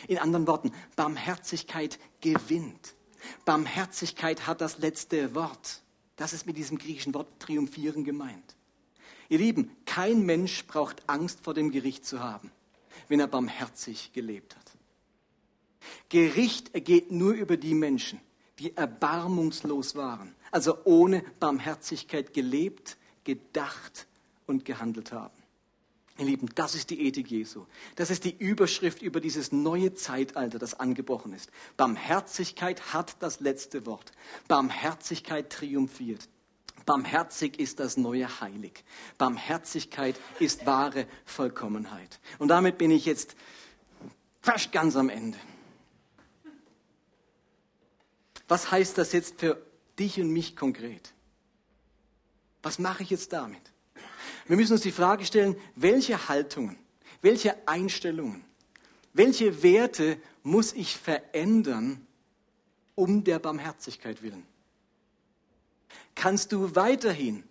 In 0.08 0.18
anderen 0.18 0.48
Worten, 0.48 0.74
Barmherzigkeit 0.96 1.98
gewinnt. 2.22 2.96
Barmherzigkeit 3.46 4.48
hat 4.48 4.62
das 4.62 4.78
letzte 4.80 5.34
Wort. 5.34 5.82
Das 6.18 6.34
ist 6.34 6.46
mit 6.46 6.58
diesem 6.58 6.78
griechischen 6.78 7.14
Wort 7.14 7.28
triumphieren 7.40 8.04
gemeint. 8.04 8.56
Ihr 9.30 9.38
Lieben, 9.38 9.76
kein 9.98 10.28
Mensch 10.28 10.64
braucht 10.68 11.10
Angst 11.10 11.40
vor 11.42 11.56
dem 11.56 11.72
Gericht 11.72 12.06
zu 12.06 12.20
haben, 12.20 12.52
wenn 13.08 13.20
er 13.20 13.26
barmherzig 13.26 14.14
gelebt 14.14 14.56
hat. 14.56 14.72
Gericht 16.10 16.76
ergeht 16.76 17.12
nur 17.12 17.34
über 17.34 17.58
die 17.58 17.74
Menschen, 17.74 18.22
die 18.60 18.78
erbarmungslos 18.78 19.96
waren, 19.96 20.36
also 20.52 20.78
ohne 20.84 21.24
Barmherzigkeit 21.40 22.32
gelebt, 22.36 22.96
gedacht 23.24 24.06
und 24.46 24.66
gehandelt 24.66 25.12
haben. 25.14 25.34
Ihr 26.20 26.26
Lieben, 26.26 26.48
das 26.54 26.76
ist 26.76 26.92
die 26.92 27.02
Ethik 27.08 27.32
Jesu. 27.32 27.66
Das 27.96 28.12
ist 28.12 28.24
die 28.24 28.38
Überschrift 28.38 29.02
über 29.02 29.20
dieses 29.20 29.52
neue 29.52 29.96
Zeitalter, 29.96 30.60
das 30.60 30.80
angebrochen 30.80 31.34
ist. 31.34 31.50
Barmherzigkeit 31.76 32.94
hat 32.94 33.16
das 33.20 33.40
letzte 33.40 33.88
Wort. 33.88 34.12
Barmherzigkeit 34.48 35.50
triumphiert. 35.50 36.30
Barmherzig 36.88 37.60
ist 37.60 37.82
das 37.82 37.98
neue 37.98 38.40
Heilig. 38.40 38.86
Barmherzigkeit 39.18 40.16
ist 40.40 40.66
wahre 40.66 41.06
Vollkommenheit. 41.26 42.22
Und 42.40 42.48
damit 42.48 42.78
bin 42.78 42.92
ich 42.92 43.06
jetzt 43.06 43.36
fast 44.42 44.72
ganz 44.72 44.96
am 44.96 45.10
Ende. 45.10 45.38
Was 48.48 48.72
heißt 48.72 48.98
das 48.98 49.12
jetzt 49.12 49.42
für 49.42 49.62
dich 50.00 50.18
und 50.22 50.32
mich 50.32 50.56
konkret? 50.56 51.14
Was 52.64 52.80
mache 52.80 53.04
ich 53.04 53.10
jetzt 53.10 53.34
damit? 53.34 53.62
Wir 54.46 54.56
müssen 54.56 54.72
uns 54.72 54.82
die 54.82 54.94
Frage 54.94 55.26
stellen, 55.26 55.58
welche 55.76 56.30
Haltungen, 56.30 56.78
welche 57.22 57.68
Einstellungen, 57.68 58.46
welche 59.12 59.62
Werte 59.62 60.22
muss 60.42 60.72
ich 60.72 60.96
verändern 60.96 62.08
um 62.96 63.26
der 63.26 63.40
Barmherzigkeit 63.40 64.22
willen? 64.22 64.48
Kannst 66.16 66.52
du 66.52 66.76
weiterhin 66.76 67.44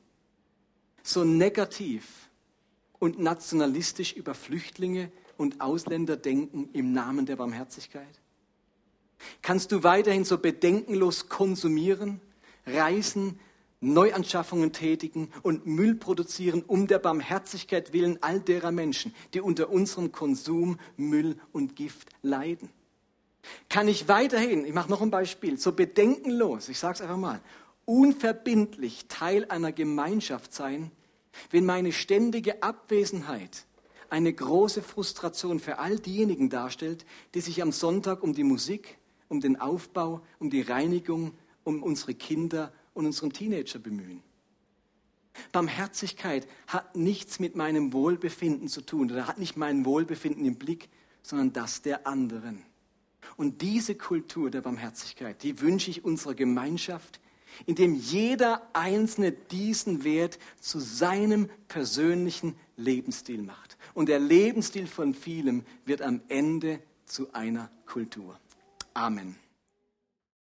so 1.02 1.24
negativ 1.24 2.28
und 2.98 3.18
nationalistisch 3.18 4.14
über 4.14 4.34
Flüchtlinge 4.34 5.10
und 5.36 5.60
Ausländer 5.60 6.16
denken 6.16 6.70
im 6.72 6.92
Namen 6.92 7.26
der 7.26 7.36
Barmherzigkeit? 7.36 8.20
Kannst 9.42 9.72
du 9.72 9.82
weiterhin 9.82 10.24
so 10.24 10.38
bedenkenlos 10.38 11.28
konsumieren, 11.28 12.20
reisen, 12.66 13.38
Neuanschaffungen 13.80 14.72
tätigen 14.72 15.30
und 15.42 15.66
Müll 15.66 15.94
produzieren 15.94 16.62
um 16.66 16.86
der 16.86 16.98
Barmherzigkeit 16.98 17.92
willen 17.92 18.22
all 18.22 18.40
derer 18.40 18.72
Menschen, 18.72 19.14
die 19.34 19.40
unter 19.40 19.70
unserem 19.70 20.12
Konsum 20.12 20.78
Müll 20.96 21.36
und 21.52 21.76
Gift 21.76 22.08
leiden? 22.22 22.70
Kann 23.68 23.86
ich 23.86 24.08
weiterhin, 24.08 24.64
ich 24.64 24.72
mache 24.72 24.90
noch 24.90 25.02
ein 25.02 25.10
Beispiel, 25.10 25.58
so 25.58 25.72
bedenkenlos, 25.72 26.68
ich 26.68 26.78
sage 26.78 26.94
es 26.94 27.00
einfach 27.00 27.16
mal, 27.16 27.40
unverbindlich 27.86 29.06
Teil 29.08 29.46
einer 29.46 29.72
Gemeinschaft 29.72 30.52
sein, 30.52 30.90
wenn 31.50 31.64
meine 31.64 31.92
ständige 31.92 32.62
Abwesenheit 32.62 33.64
eine 34.10 34.32
große 34.32 34.82
Frustration 34.82 35.58
für 35.58 35.78
all 35.78 35.98
diejenigen 35.98 36.50
darstellt, 36.50 37.06
die 37.34 37.40
sich 37.40 37.62
am 37.62 37.72
Sonntag 37.72 38.22
um 38.22 38.34
die 38.34 38.44
Musik, 38.44 38.98
um 39.28 39.40
den 39.40 39.60
Aufbau, 39.60 40.20
um 40.38 40.50
die 40.50 40.60
Reinigung, 40.60 41.32
um 41.64 41.82
unsere 41.82 42.14
Kinder 42.14 42.72
und 42.94 43.06
unseren 43.06 43.32
Teenager 43.32 43.78
bemühen. 43.78 44.22
Barmherzigkeit 45.52 46.46
hat 46.66 46.96
nichts 46.96 47.40
mit 47.40 47.56
meinem 47.56 47.92
Wohlbefinden 47.92 48.68
zu 48.68 48.80
tun 48.80 49.10
oder 49.10 49.26
hat 49.26 49.38
nicht 49.38 49.56
mein 49.56 49.84
Wohlbefinden 49.84 50.44
im 50.44 50.56
Blick, 50.56 50.88
sondern 51.22 51.52
das 51.52 51.82
der 51.82 52.06
anderen. 52.06 52.62
Und 53.36 53.60
diese 53.60 53.96
Kultur 53.96 54.50
der 54.50 54.62
Barmherzigkeit, 54.62 55.42
die 55.42 55.60
wünsche 55.60 55.90
ich 55.90 56.04
unserer 56.04 56.34
Gemeinschaft, 56.34 57.20
indem 57.64 57.94
jeder 57.94 58.68
Einzelne 58.72 59.32
diesen 59.32 60.04
Wert 60.04 60.38
zu 60.60 60.78
seinem 60.78 61.48
persönlichen 61.68 62.54
Lebensstil 62.76 63.42
macht. 63.42 63.78
Und 63.94 64.08
der 64.08 64.20
Lebensstil 64.20 64.86
von 64.86 65.14
vielem 65.14 65.64
wird 65.84 66.02
am 66.02 66.20
Ende 66.28 66.80
zu 67.06 67.32
einer 67.32 67.70
Kultur. 67.86 68.38
Amen. 68.92 69.36